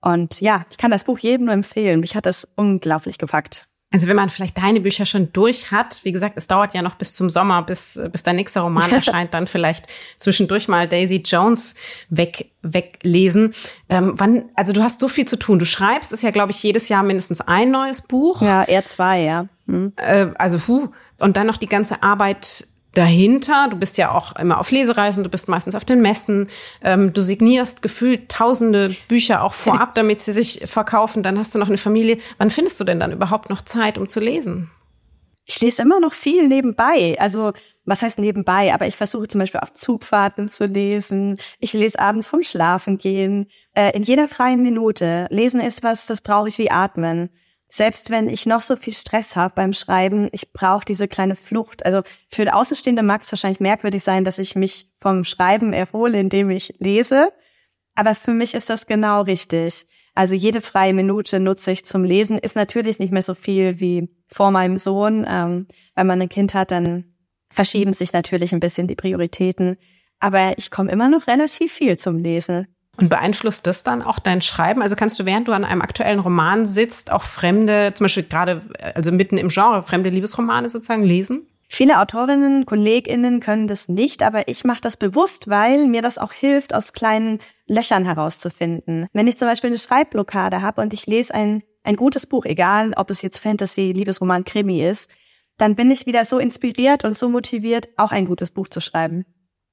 [0.00, 2.00] Und ja, ich kann das Buch jedem nur empfehlen.
[2.00, 3.66] Mich hat das unglaublich gepackt.
[3.92, 6.94] Also wenn man vielleicht deine Bücher schon durch hat, wie gesagt, es dauert ja noch
[6.94, 9.86] bis zum Sommer, bis, bis dein nächster Roman erscheint, dann vielleicht
[10.16, 11.74] zwischendurch mal Daisy Jones
[12.08, 13.54] weg, weglesen.
[13.90, 15.58] Ähm, wann, also du hast so viel zu tun.
[15.58, 18.40] Du schreibst, ist ja, glaube ich, jedes Jahr mindestens ein neues Buch.
[18.40, 19.48] Ja, eher zwei, ja.
[19.66, 19.92] Hm.
[19.96, 20.88] Äh, also, puh.
[21.20, 23.68] Und dann noch die ganze Arbeit dahinter.
[23.70, 26.48] Du bist ja auch immer auf Lesereisen, du bist meistens auf den Messen,
[26.82, 31.22] ähm, du signierst gefühlt tausende Bücher auch vorab, damit sie sich verkaufen.
[31.22, 32.18] Dann hast du noch eine Familie.
[32.38, 34.70] Wann findest du denn dann überhaupt noch Zeit, um zu lesen?
[35.44, 37.16] Ich lese immer noch viel nebenbei.
[37.18, 37.52] Also,
[37.84, 38.72] was heißt nebenbei?
[38.72, 41.38] Aber ich versuche zum Beispiel auf Zugfahrten zu lesen.
[41.58, 43.46] Ich lese abends vom Schlafen gehen.
[43.74, 45.26] Äh, in jeder freien Minute.
[45.30, 47.30] Lesen ist was, das brauche ich wie Atmen
[47.74, 51.86] selbst wenn ich noch so viel Stress habe beim Schreiben, ich brauche diese kleine Flucht.
[51.86, 56.50] Also für Außenstehende mag es wahrscheinlich merkwürdig sein, dass ich mich vom Schreiben erhole, indem
[56.50, 57.32] ich lese.
[57.94, 59.86] Aber für mich ist das genau richtig.
[60.14, 62.36] Also jede freie Minute nutze ich zum Lesen.
[62.36, 65.24] Ist natürlich nicht mehr so viel wie vor meinem Sohn.
[65.26, 67.14] Ähm, wenn man ein Kind hat, dann
[67.48, 69.78] verschieben sich natürlich ein bisschen die Prioritäten.
[70.20, 72.66] Aber ich komme immer noch relativ viel zum Lesen.
[72.98, 74.82] Und beeinflusst das dann auch dein Schreiben?
[74.82, 78.62] Also kannst du, während du an einem aktuellen Roman sitzt, auch fremde, zum Beispiel gerade,
[78.94, 81.46] also mitten im Genre, fremde Liebesromane sozusagen lesen?
[81.74, 86.34] Viele Autorinnen, KollegInnen können das nicht, aber ich mache das bewusst, weil mir das auch
[86.34, 89.06] hilft, aus kleinen Löchern herauszufinden.
[89.14, 92.92] Wenn ich zum Beispiel eine Schreibblockade habe und ich lese ein, ein gutes Buch, egal
[92.96, 95.10] ob es jetzt Fantasy, Liebesroman, Krimi ist,
[95.56, 99.24] dann bin ich wieder so inspiriert und so motiviert, auch ein gutes Buch zu schreiben.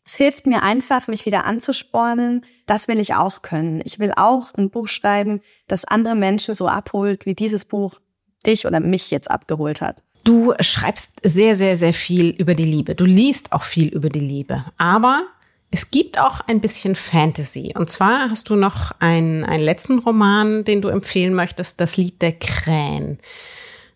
[0.09, 2.43] Es hilft mir einfach, mich wieder anzuspornen.
[2.65, 3.79] Das will ich auch können.
[3.85, 7.99] Ich will auch ein Buch schreiben, das andere Menschen so abholt, wie dieses Buch
[8.43, 10.01] dich oder mich jetzt abgeholt hat.
[10.23, 12.95] Du schreibst sehr, sehr, sehr viel über die Liebe.
[12.95, 14.65] Du liest auch viel über die Liebe.
[14.79, 15.27] Aber
[15.69, 17.75] es gibt auch ein bisschen Fantasy.
[17.77, 22.19] Und zwar hast du noch einen, einen letzten Roman, den du empfehlen möchtest, das Lied
[22.23, 23.19] der Krähen.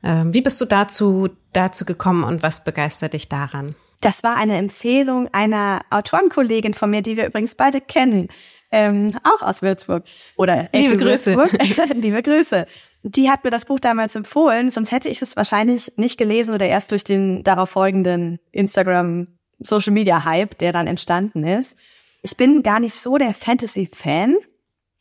[0.04, 3.74] Ähm, wie bist du dazu, dazu gekommen und was begeistert dich daran?
[4.04, 8.28] Das war eine Empfehlung einer Autorenkollegin von mir, die wir übrigens beide kennen,
[8.70, 10.04] ähm, auch aus Würzburg.
[10.36, 11.38] Oder liebe Grüße.
[11.94, 12.66] liebe Grüße.
[13.04, 16.66] Die hat mir das Buch damals empfohlen, sonst hätte ich es wahrscheinlich nicht gelesen oder
[16.66, 19.28] erst durch den darauf folgenden Instagram
[19.60, 21.78] Social Media Hype, der dann entstanden ist.
[22.24, 24.36] Ich bin gar nicht so der Fantasy Fan.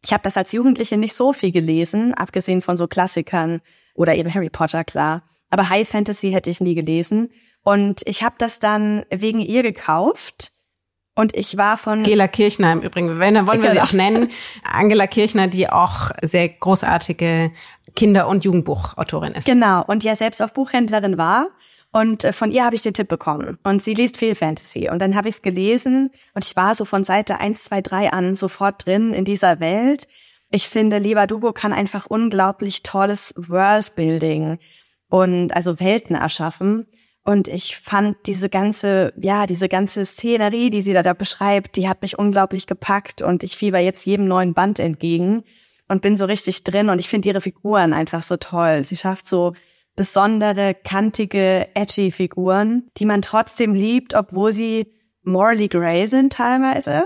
[0.05, 3.63] Ich habe das als Jugendliche nicht so viel gelesen, abgesehen von so Klassikern
[3.95, 5.25] oder eben Harry Potter, klar.
[5.53, 7.31] Aber High Fantasy hätte ich nie gelesen.
[7.63, 10.51] Und ich habe das dann wegen ihr gekauft.
[11.15, 13.85] Und ich war von Angela Kirchner im Übrigen, wenn, dann wollen wir genau.
[13.85, 14.31] sie auch nennen.
[14.65, 17.53] Angela Kirchner, die auch sehr großartige
[17.95, 19.45] Kinder- und Jugendbuchautorin ist.
[19.45, 21.49] Genau, und ja selbst auch Buchhändlerin war.
[21.93, 23.59] Und äh, von ihr habe ich den Tipp bekommen.
[23.63, 24.89] Und sie liest viel Fantasy.
[24.89, 28.13] Und dann habe ich es gelesen und ich war so von Seite 1, 2, 3
[28.15, 30.09] an sofort drin in dieser Welt.
[30.51, 34.59] Ich finde, Lieber Dubo kann einfach unglaublich tolles Worldbuilding
[35.13, 36.87] und also Welten erschaffen.
[37.23, 41.87] Und ich fand diese ganze, ja, diese ganze Szenerie, die sie da, da beschreibt, die
[41.87, 45.45] hat mich unglaublich gepackt und ich fieber jetzt jedem neuen Band entgegen
[45.87, 48.85] und bin so richtig drin und ich finde ihre Figuren einfach so toll.
[48.85, 49.53] Sie schafft so
[49.97, 54.95] besondere, kantige, edgy Figuren, die man trotzdem liebt, obwohl sie
[55.25, 57.05] morally grey sind teilweise.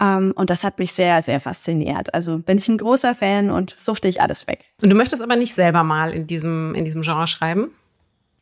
[0.00, 2.12] Um, ähm, und das hat mich sehr, sehr fasziniert.
[2.14, 4.64] Also bin ich ein großer Fan und suchte ich alles weg.
[4.82, 7.70] Und du möchtest aber nicht selber mal in diesem, in diesem Genre schreiben?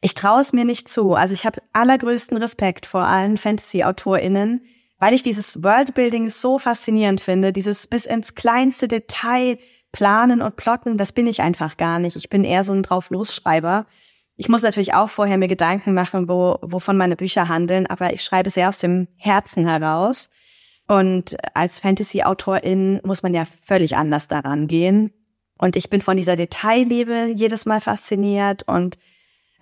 [0.01, 1.15] Ich traue es mir nicht zu.
[1.15, 4.63] Also ich habe allergrößten Respekt vor allen Fantasy-AutorInnen,
[4.99, 9.59] weil ich dieses Worldbuilding so faszinierend finde, dieses bis ins kleinste Detail
[9.93, 12.17] planen und plotten, das bin ich einfach gar nicht.
[12.17, 13.87] Ich bin eher so ein Drauf-Los-Schreiber.
[14.37, 18.25] Ich muss natürlich auch vorher mir Gedanken machen, wo, wovon meine Bücher handeln, aber ich
[18.25, 20.31] schreibe sehr aus dem Herzen heraus.
[20.93, 25.11] Und als Fantasy-Autorin muss man ja völlig anders daran gehen.
[25.57, 28.99] Und ich bin von dieser Detailliebe jedes Mal fasziniert und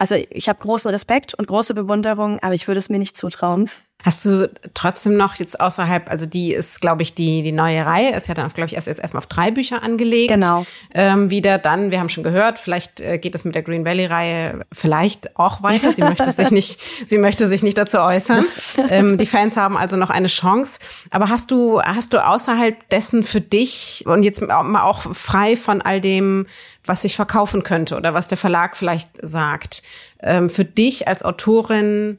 [0.00, 3.68] also ich habe großen Respekt und große Bewunderung, aber ich würde es mir nicht zutrauen.
[4.02, 8.14] Hast du trotzdem noch jetzt außerhalb, also die ist, glaube ich, die, die neue Reihe
[8.16, 10.32] ist ja dann, glaube ich, erst jetzt erstmal auf drei Bücher angelegt.
[10.32, 10.64] Genau.
[10.94, 14.64] Ähm, wieder dann, wir haben schon gehört, vielleicht äh, geht es mit der Green Valley-Reihe
[14.72, 15.92] vielleicht auch weiter.
[15.92, 18.46] Sie möchte sich nicht, sie möchte sich nicht dazu äußern.
[18.88, 20.80] ähm, die Fans haben also noch eine Chance.
[21.10, 25.82] Aber hast du, hast du außerhalb dessen für dich und jetzt mal auch frei von
[25.82, 26.46] all dem,
[26.84, 29.82] was sich verkaufen könnte oder was der Verlag vielleicht sagt,
[30.20, 32.18] ähm, für dich als Autorin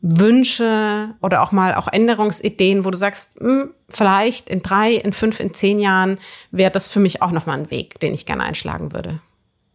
[0.00, 5.12] Wünsche oder auch mal auch Änderungsideen, wo du sagst, mh, hm, vielleicht in drei, in
[5.12, 6.18] fünf, in zehn Jahren
[6.50, 9.20] wäre das für mich auch nochmal ein Weg, den ich gerne einschlagen würde?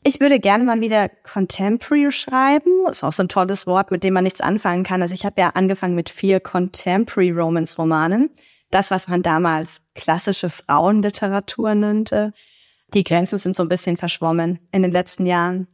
[0.05, 2.85] Ich würde gerne mal wieder Contemporary schreiben.
[2.85, 5.01] Das ist auch so ein tolles Wort, mit dem man nichts anfangen kann.
[5.01, 8.29] Also ich habe ja angefangen mit vier Contemporary Romance Romanen.
[8.69, 12.33] Das, was man damals klassische Frauenliteratur nannte.
[12.93, 15.67] Die Grenzen sind so ein bisschen verschwommen in den letzten Jahren.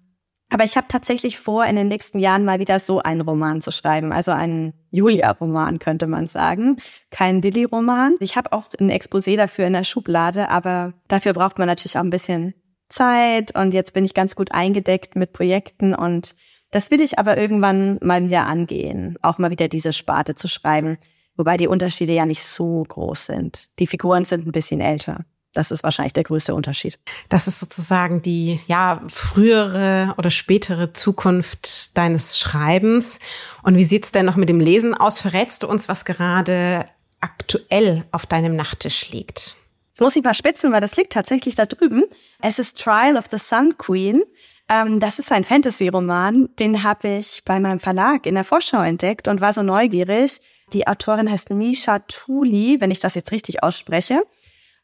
[0.51, 3.71] Aber ich habe tatsächlich vor, in den nächsten Jahren mal wieder so einen Roman zu
[3.71, 4.11] schreiben.
[4.11, 6.77] Also einen Julia-Roman, könnte man sagen.
[7.11, 8.15] Kein Lilly-Roman.
[8.19, 12.03] Ich habe auch ein Exposé dafür in der Schublade, aber dafür braucht man natürlich auch
[12.03, 12.55] ein bisschen
[12.87, 13.55] Zeit.
[13.55, 16.35] Und jetzt bin ich ganz gut eingedeckt mit Projekten und
[16.71, 20.97] das will ich aber irgendwann mal wieder angehen, auch mal wieder diese Sparte zu schreiben.
[21.35, 23.69] Wobei die Unterschiede ja nicht so groß sind.
[23.79, 25.25] Die Figuren sind ein bisschen älter.
[25.53, 26.99] Das ist wahrscheinlich der größte Unterschied.
[27.27, 33.19] Das ist sozusagen die ja frühere oder spätere Zukunft deines Schreibens.
[33.63, 35.19] Und wie sieht's denn noch mit dem Lesen aus?
[35.19, 36.85] Verrätst du uns, was gerade
[37.19, 39.57] aktuell auf deinem Nachttisch liegt?
[39.89, 42.03] Jetzt muss ich mal spitzen, weil das liegt tatsächlich da drüben.
[42.41, 44.23] Es ist Trial of the Sun Queen.
[44.69, 46.49] Ähm, das ist ein Fantasy-Roman.
[46.59, 50.39] Den habe ich bei meinem Verlag in der Vorschau entdeckt und war so neugierig.
[50.73, 54.21] Die Autorin heißt Misha Tuli, wenn ich das jetzt richtig ausspreche.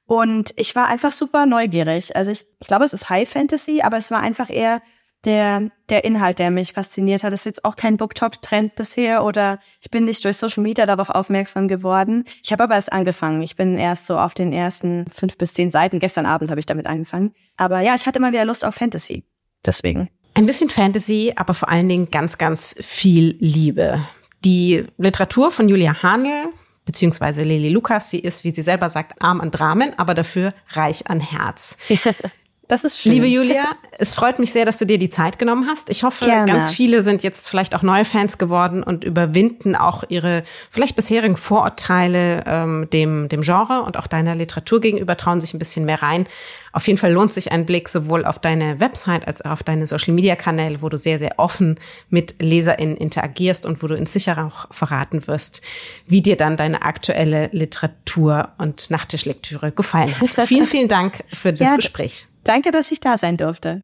[0.07, 2.15] Und ich war einfach super neugierig.
[2.15, 4.81] Also ich, ich glaube, es ist High Fantasy, aber es war einfach eher
[5.25, 7.33] der, der Inhalt, der mich fasziniert hat.
[7.33, 11.09] Das ist jetzt auch kein Booktop-Trend bisher oder ich bin nicht durch Social Media darauf
[11.09, 12.25] aufmerksam geworden.
[12.43, 13.41] Ich habe aber erst angefangen.
[13.41, 15.99] Ich bin erst so auf den ersten fünf bis zehn Seiten.
[15.99, 17.33] Gestern Abend habe ich damit angefangen.
[17.57, 19.23] Aber ja, ich hatte immer wieder Lust auf Fantasy.
[19.65, 20.09] Deswegen.
[20.35, 24.05] Ein bisschen Fantasy, aber vor allen Dingen ganz, ganz viel Liebe.
[24.43, 26.49] Die Literatur von Julia Hanel
[26.86, 28.09] beziehungsweise Lili Lukas.
[28.09, 31.77] Sie ist, wie sie selber sagt, arm an Dramen, aber dafür reich an Herz.
[32.68, 33.11] Das ist schön.
[33.11, 33.63] Liebe Julia,
[33.99, 35.91] es freut mich sehr, dass du dir die Zeit genommen hast.
[35.91, 36.51] Ich hoffe, Gerne.
[36.51, 41.38] ganz viele sind jetzt vielleicht auch neue Fans geworden und überwinden auch ihre vielleicht bisherigen
[41.38, 46.01] Vorurteile ähm, dem, dem Genre und auch deiner Literatur gegenüber, trauen sich ein bisschen mehr
[46.01, 46.26] rein.
[46.74, 49.86] Auf jeden Fall lohnt sich ein Blick sowohl auf deine Website als auch auf deine
[49.86, 54.74] Social-Media-Kanäle, wo du sehr, sehr offen mit LeserInnen interagierst und wo du uns sicher auch
[54.74, 55.61] verraten wirst,
[56.07, 60.30] wie dir dann deine aktuelle Literatur und Nachttischlektüre gefallen hat.
[60.47, 62.28] vielen, vielen Dank für das ja, Gespräch.
[62.45, 63.81] Danke, dass ich da sein durfte.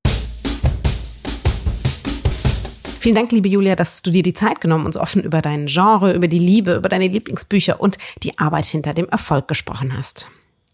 [3.00, 6.14] Vielen Dank, liebe Julia, dass du dir die Zeit genommen und offen über dein Genre,
[6.14, 10.28] über die Liebe, über deine Lieblingsbücher und die Arbeit hinter dem Erfolg gesprochen hast.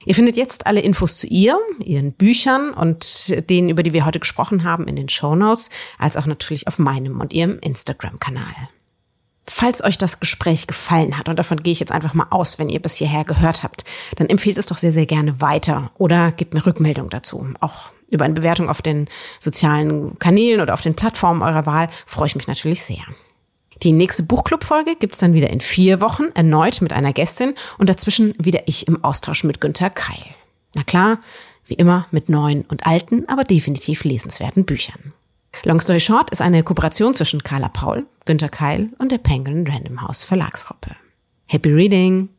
[0.05, 4.19] Ihr findet jetzt alle Infos zu ihr, ihren Büchern und denen, über die wir heute
[4.19, 8.69] gesprochen haben, in den Show Notes, als auch natürlich auf meinem und ihrem Instagram-Kanal.
[9.49, 12.67] Falls euch das Gespräch gefallen hat, und davon gehe ich jetzt einfach mal aus, wenn
[12.67, 13.85] ihr bis hierher gehört habt,
[14.17, 17.47] dann empfehlt es doch sehr, sehr gerne weiter oder gebt mir Rückmeldung dazu.
[17.61, 19.07] Auch über eine Bewertung auf den
[19.39, 23.03] sozialen Kanälen oder auf den Plattformen eurer Wahl freue ich mich natürlich sehr.
[23.83, 28.33] Die nächste Buchclub-Folge gibt's dann wieder in vier Wochen, erneut mit einer Gästin und dazwischen
[28.39, 30.25] wieder ich im Austausch mit Günter Keil.
[30.75, 31.19] Na klar,
[31.65, 35.13] wie immer mit neuen und alten, aber definitiv lesenswerten Büchern.
[35.63, 40.01] Long Story Short ist eine Kooperation zwischen Carla Paul, Günter Keil und der Penguin Random
[40.01, 40.95] House Verlagsgruppe.
[41.47, 42.29] Happy Reading!